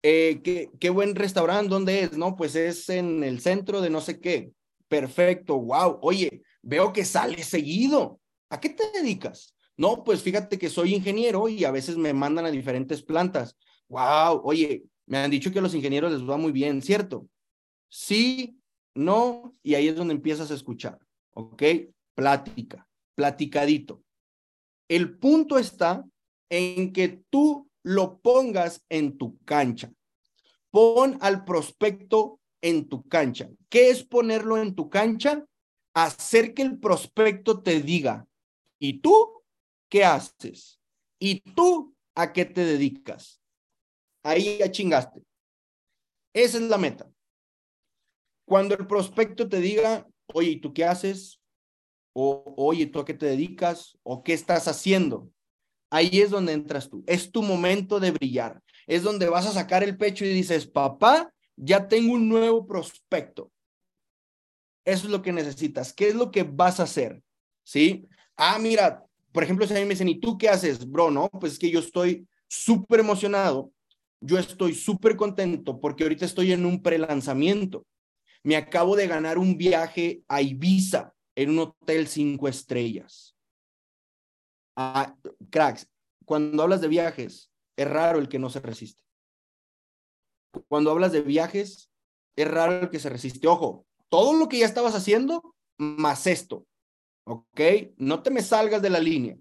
[0.01, 2.17] Eh, ¿qué, qué buen restaurante, ¿dónde es?
[2.17, 4.51] No, pues es en el centro de no sé qué.
[4.87, 5.99] Perfecto, wow.
[6.01, 8.19] Oye, veo que sale seguido.
[8.49, 9.53] ¿A qué te dedicas?
[9.77, 13.55] No, pues fíjate que soy ingeniero y a veces me mandan a diferentes plantas.
[13.87, 17.27] Wow, oye, me han dicho que a los ingenieros les va muy bien, ¿cierto?
[17.87, 18.59] Sí,
[18.93, 20.99] no, y ahí es donde empiezas a escuchar,
[21.33, 21.63] ¿ok?
[22.13, 24.03] Plática, platicadito.
[24.89, 26.03] El punto está
[26.49, 29.91] en que tú lo pongas en tu cancha.
[30.71, 33.49] Pon al prospecto en tu cancha.
[33.69, 35.45] ¿Qué es ponerlo en tu cancha?
[35.93, 38.27] Hacer que el prospecto te diga,
[38.79, 39.43] ¿y tú
[39.89, 40.79] qué haces?
[41.19, 43.41] ¿Y tú a qué te dedicas?
[44.23, 45.23] Ahí ya chingaste.
[46.33, 47.11] Esa es la meta.
[48.45, 51.39] Cuando el prospecto te diga, oye, ¿y tú qué haces?
[52.13, 53.97] O, oye, ¿tú a qué te dedicas?
[54.03, 55.31] ¿O qué estás haciendo?
[55.89, 57.03] Ahí es donde entras tú.
[57.07, 58.61] Es tu momento de brillar.
[58.87, 63.51] Es donde vas a sacar el pecho y dices, papá, ya tengo un nuevo prospecto.
[64.85, 65.93] Eso es lo que necesitas.
[65.93, 67.21] ¿Qué es lo que vas a hacer?
[67.63, 68.07] ¿Sí?
[68.35, 71.11] Ah, mira, por ejemplo, si a mí me dicen, ¿y tú qué haces, bro?
[71.11, 73.71] No, pues es que yo estoy súper emocionado.
[74.21, 77.85] Yo estoy súper contento porque ahorita estoy en un prelanzamiento.
[78.43, 83.35] Me acabo de ganar un viaje a Ibiza en un hotel cinco estrellas.
[84.81, 85.13] Ah,
[85.49, 85.89] cracks,
[86.23, 89.03] cuando hablas de viajes, es raro el que no se resiste.
[90.69, 91.91] Cuando hablas de viajes,
[92.37, 93.45] es raro el que se resiste.
[93.49, 96.65] Ojo, todo lo que ya estabas haciendo, más esto,
[97.25, 97.59] ¿ok?
[97.97, 99.37] No te me salgas de la línea.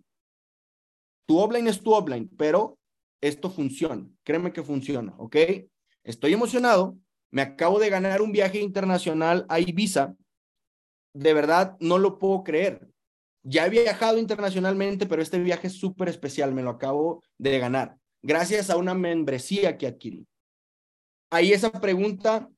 [1.25, 2.77] Tu offline es tu offline, pero
[3.21, 4.11] esto funciona.
[4.25, 5.37] Créeme que funciona, ¿ok?
[6.03, 6.99] Estoy emocionado.
[7.31, 10.17] Me acabo de ganar un viaje internacional a Ibiza.
[11.15, 12.89] De verdad, no lo puedo creer.
[13.51, 17.97] Ya he viajado internacionalmente, pero este viaje es súper especial, me lo acabo de ganar,
[18.21, 20.27] gracias a una membresía que adquirí.
[21.31, 22.51] Ahí esa pregunta,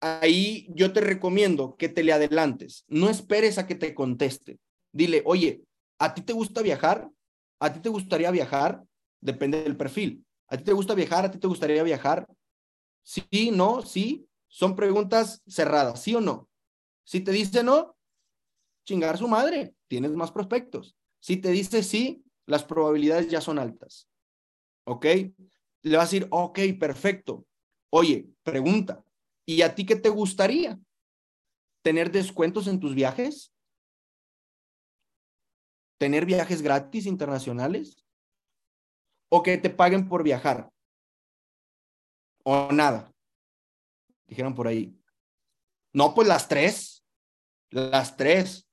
[0.00, 4.58] ahí yo te recomiendo que te le adelantes, no esperes a que te conteste.
[4.92, 5.62] Dile, oye,
[5.98, 7.10] ¿a ti te gusta viajar?
[7.58, 8.82] ¿A ti te gustaría viajar?
[9.20, 10.24] Depende del perfil.
[10.48, 11.26] ¿A ti te gusta viajar?
[11.26, 12.26] ¿A ti te gustaría viajar?
[13.02, 14.26] Sí, no, sí.
[14.48, 16.48] Son preguntas cerradas, ¿sí o no?
[17.04, 17.94] Si te dice no,
[18.84, 20.96] chingar su madre, tienes más prospectos.
[21.20, 24.08] Si te dice sí, las probabilidades ya son altas.
[24.84, 25.06] ¿Ok?
[25.82, 27.46] Le vas a decir, ok, perfecto.
[27.90, 29.04] Oye, pregunta,
[29.46, 30.78] ¿y a ti qué te gustaría?
[31.82, 33.52] ¿Tener descuentos en tus viajes?
[35.98, 38.04] ¿Tener viajes gratis internacionales?
[39.28, 40.70] ¿O que te paguen por viajar?
[42.42, 43.12] ¿O nada?
[44.26, 44.96] Dijeron por ahí.
[45.92, 47.04] No, pues las tres.
[47.70, 48.69] Las tres.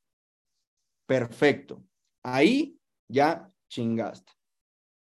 [1.07, 1.83] Perfecto.
[2.23, 2.77] Ahí
[3.09, 4.31] ya chingaste.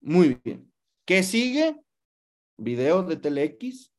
[0.02, 0.72] Muy bien.
[1.06, 1.84] ¿Qué sigue?
[2.58, 3.92] video de TeleX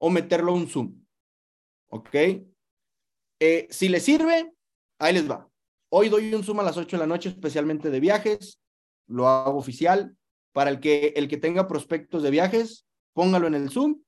[0.00, 1.04] o meterlo a un Zoom.
[1.90, 2.14] ¿Ok?
[3.40, 4.52] Eh, si les sirve,
[4.98, 5.48] ahí les va.
[5.90, 8.60] Hoy doy un Zoom a las 8 de la noche, especialmente de viajes.
[9.06, 10.14] Lo hago oficial.
[10.52, 14.02] Para el que, el que tenga prospectos de viajes, póngalo en el Zoom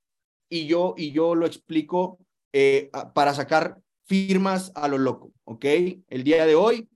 [0.50, 2.18] y yo, y yo lo explico
[2.52, 3.80] eh, para sacar
[4.11, 5.32] firmas a lo loco.
[5.44, 5.64] ¿Ok?
[6.08, 6.88] El día de hoy,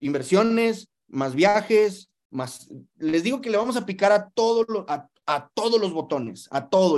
[0.00, 2.70] inversiones, más viajes, más.
[2.96, 6.48] Les digo que le vamos a picar a todos los, a, a todos los botones,
[6.50, 6.96] a todo,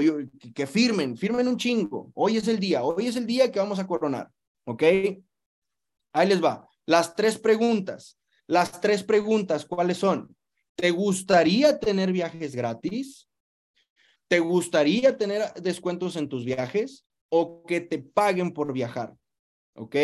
[0.55, 2.13] que firmen, firmen un chingo.
[2.15, 4.31] Hoy es el día, hoy es el día que vamos a coronar.
[4.67, 4.85] ¿Ok?
[6.13, 6.69] Ahí les va.
[6.87, 8.21] Las tres preguntas.
[8.47, 10.37] Las tres preguntas, ¿cuáles son?
[10.77, 13.29] ¿Te gustaría tener viajes gratis?
[14.29, 19.17] ¿Te gustaría tener descuentos en tus viajes o que te paguen por viajar?
[19.77, 19.97] ¿Ok?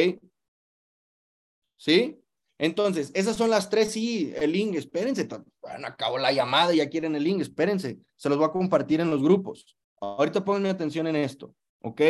[1.77, 2.23] ¿Sí?
[2.59, 5.27] Entonces, esas son las tres, sí, el link, espérense,
[5.61, 9.11] bueno, acabó la llamada, ya quieren el link, espérense, se los voy a compartir en
[9.11, 9.77] los grupos.
[10.01, 12.01] Ahorita pongan atención en esto, ¿ok?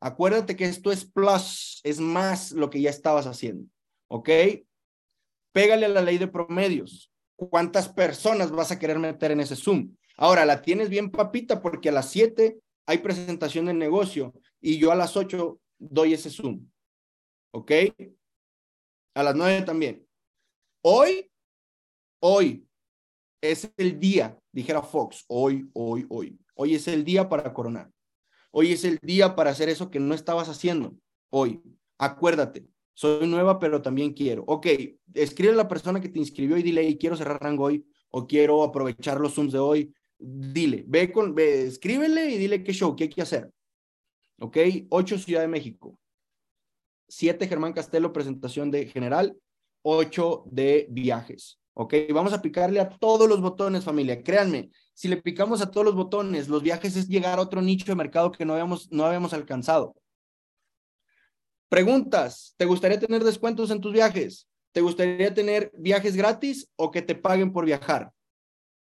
[0.00, 3.66] Acuérdate que esto es plus, es más lo que ya estabas haciendo,
[4.08, 4.30] ¿ok?
[5.52, 7.12] Pégale a la ley de promedios.
[7.36, 9.94] ¿Cuántas personas vas a querer meter en ese Zoom?
[10.16, 14.92] Ahora, la tienes bien papita porque a las 7 hay presentación del negocio y yo
[14.92, 16.66] a las 8 doy ese Zoom,
[17.52, 17.72] ¿ok?
[19.14, 20.06] A las 9 también.
[20.82, 21.30] Hoy,
[22.20, 22.66] hoy
[23.40, 26.38] es el día, dijera Fox, hoy, hoy, hoy.
[26.54, 27.90] Hoy es el día para coronar.
[28.50, 30.94] Hoy es el día para hacer eso que no estabas haciendo.
[31.30, 31.62] Hoy,
[31.98, 34.44] acuérdate, soy nueva, pero también quiero.
[34.46, 34.66] Ok,
[35.14, 38.62] escribe a la persona que te inscribió y dile, quiero cerrar rango hoy o quiero
[38.62, 39.94] aprovechar los Zooms de hoy.
[40.18, 43.50] Dile, ve con, ve, escríbele y dile qué show, qué hay que hacer.
[44.40, 44.56] Ok,
[44.90, 45.99] 8 Ciudad de México.
[47.10, 49.36] 7 Germán Castelo, presentación de general.
[49.82, 51.58] 8 de viajes.
[51.74, 54.22] Ok, vamos a picarle a todos los botones, familia.
[54.22, 57.86] Créanme, si le picamos a todos los botones, los viajes es llegar a otro nicho
[57.86, 59.94] de mercado que no habíamos, no habíamos alcanzado.
[61.68, 64.48] Preguntas, ¿te gustaría tener descuentos en tus viajes?
[64.72, 68.12] ¿Te gustaría tener viajes gratis o que te paguen por viajar?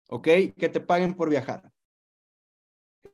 [0.10, 0.28] ¿Ok?
[0.58, 1.72] Que te paguen por viajar.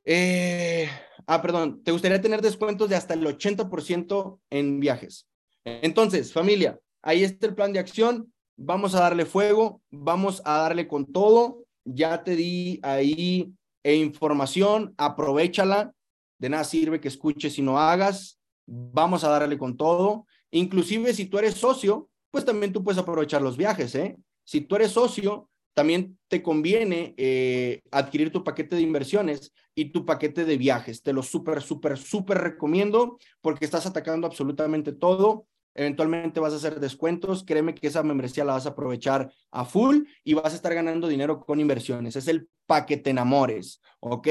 [0.03, 0.89] Eh,
[1.27, 5.27] ah, perdón, ¿te gustaría tener descuentos de hasta el 80% en viajes?
[5.63, 8.31] Entonces, familia, ahí está el plan de acción.
[8.57, 14.93] Vamos a darle fuego, vamos a darle con todo ya te di ahí e información,
[14.97, 15.93] aprovechala,
[16.39, 21.25] de nada sirve que escuches y no hagas, vamos a darle con todo, inclusive si
[21.27, 24.17] tú eres socio, pues también tú puedes aprovechar los viajes, ¿eh?
[24.43, 30.05] Si tú eres socio, también te conviene eh, adquirir tu paquete de inversiones y tu
[30.05, 31.03] paquete de viajes.
[31.03, 35.45] Te lo súper, súper, súper recomiendo porque estás atacando absolutamente todo
[35.75, 40.03] eventualmente vas a hacer descuentos, créeme que esa membresía la vas a aprovechar a full
[40.23, 42.15] y vas a estar ganando dinero con inversiones.
[42.15, 44.27] Es el paquete enamores, ¿ok?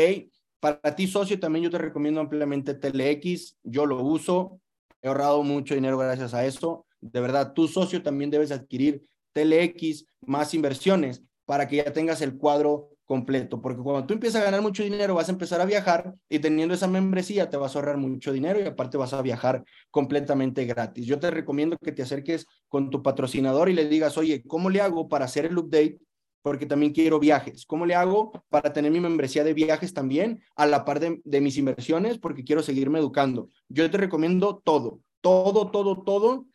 [0.58, 4.60] Para ti, socio, también yo te recomiendo ampliamente TeleX, yo lo uso,
[5.02, 6.86] he ahorrado mucho dinero gracias a eso.
[7.02, 12.36] De verdad, tu socio también debes adquirir TeleX más inversiones para que ya tengas el
[12.36, 16.14] cuadro completo, porque cuando tú empiezas a ganar mucho dinero vas a empezar a viajar
[16.28, 19.62] y teniendo esa membresía te vas a ahorrar mucho dinero y aparte vas a viajar
[19.90, 21.06] completamente gratis.
[21.06, 24.80] Yo te recomiendo que te acerques con tu patrocinador y le digas, oye, ¿cómo le
[24.80, 25.98] hago para hacer el update?
[26.42, 27.64] Porque también quiero viajes.
[27.66, 31.56] ¿Cómo le hago para tener mi membresía de viajes también a la par de, mis
[31.56, 32.18] inversiones?
[32.18, 33.48] Porque quiero seguirme educando.
[33.68, 36.46] Yo te recomiendo todo, todo, todo, todo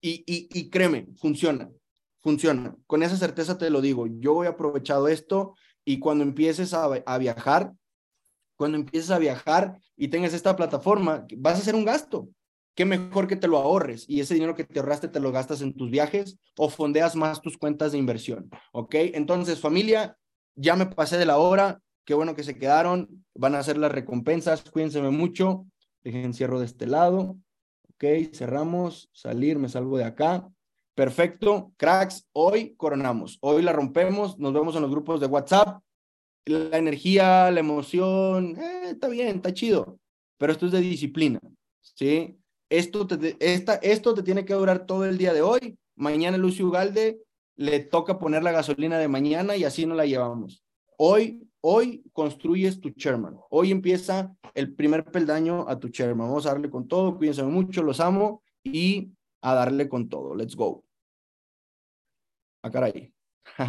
[0.00, 1.70] y, y, y créeme, funciona
[2.24, 2.74] funciona.
[2.86, 4.06] Con esa certeza te lo digo.
[4.06, 5.54] Yo he aprovechado esto
[5.84, 7.74] y cuando empieces a, viajar,
[8.56, 12.28] cuando empieces a viajar y tengas esta plataforma, vas a hacer un gasto.
[12.74, 15.60] Qué mejor que te lo ahorres y ese dinero que te ahorraste te lo gastas
[15.60, 18.50] en tus viajes o fondeas más tus cuentas de inversión.
[18.72, 18.94] ¿Ok?
[18.94, 20.16] Entonces, familia,
[20.56, 21.80] ya me pasé de la hora.
[22.06, 23.24] Qué bueno que se quedaron.
[23.34, 24.68] Van a hacer las recompensas.
[24.70, 25.66] Cuídense mucho.
[26.02, 27.36] Dejen cierro de este lado.
[27.94, 29.10] Ok, cerramos.
[29.12, 30.48] Salir, me salgo de acá.
[30.94, 35.82] Perfecto, cracks, hoy coronamos, hoy la rompemos, nos vemos en los grupos de WhatsApp.
[36.46, 39.98] La energía, la emoción, eh, está bien, está chido,
[40.38, 41.40] pero esto es de disciplina,
[41.80, 42.38] ¿sí?
[42.68, 45.76] Esto te, esta, esto te tiene que durar todo el día de hoy.
[45.96, 47.20] Mañana Lucio Ugalde
[47.56, 50.62] le toca poner la gasolina de mañana y así no la llevamos.
[50.96, 53.36] Hoy, hoy construyes tu chairman.
[53.50, 56.28] Hoy empieza el primer peldaño a tu chairman.
[56.28, 57.16] Vamos a darle con todo.
[57.16, 60.34] Cuídense mucho, los amo y a darle con todo.
[60.34, 60.83] Let's go.
[62.64, 63.13] A caray.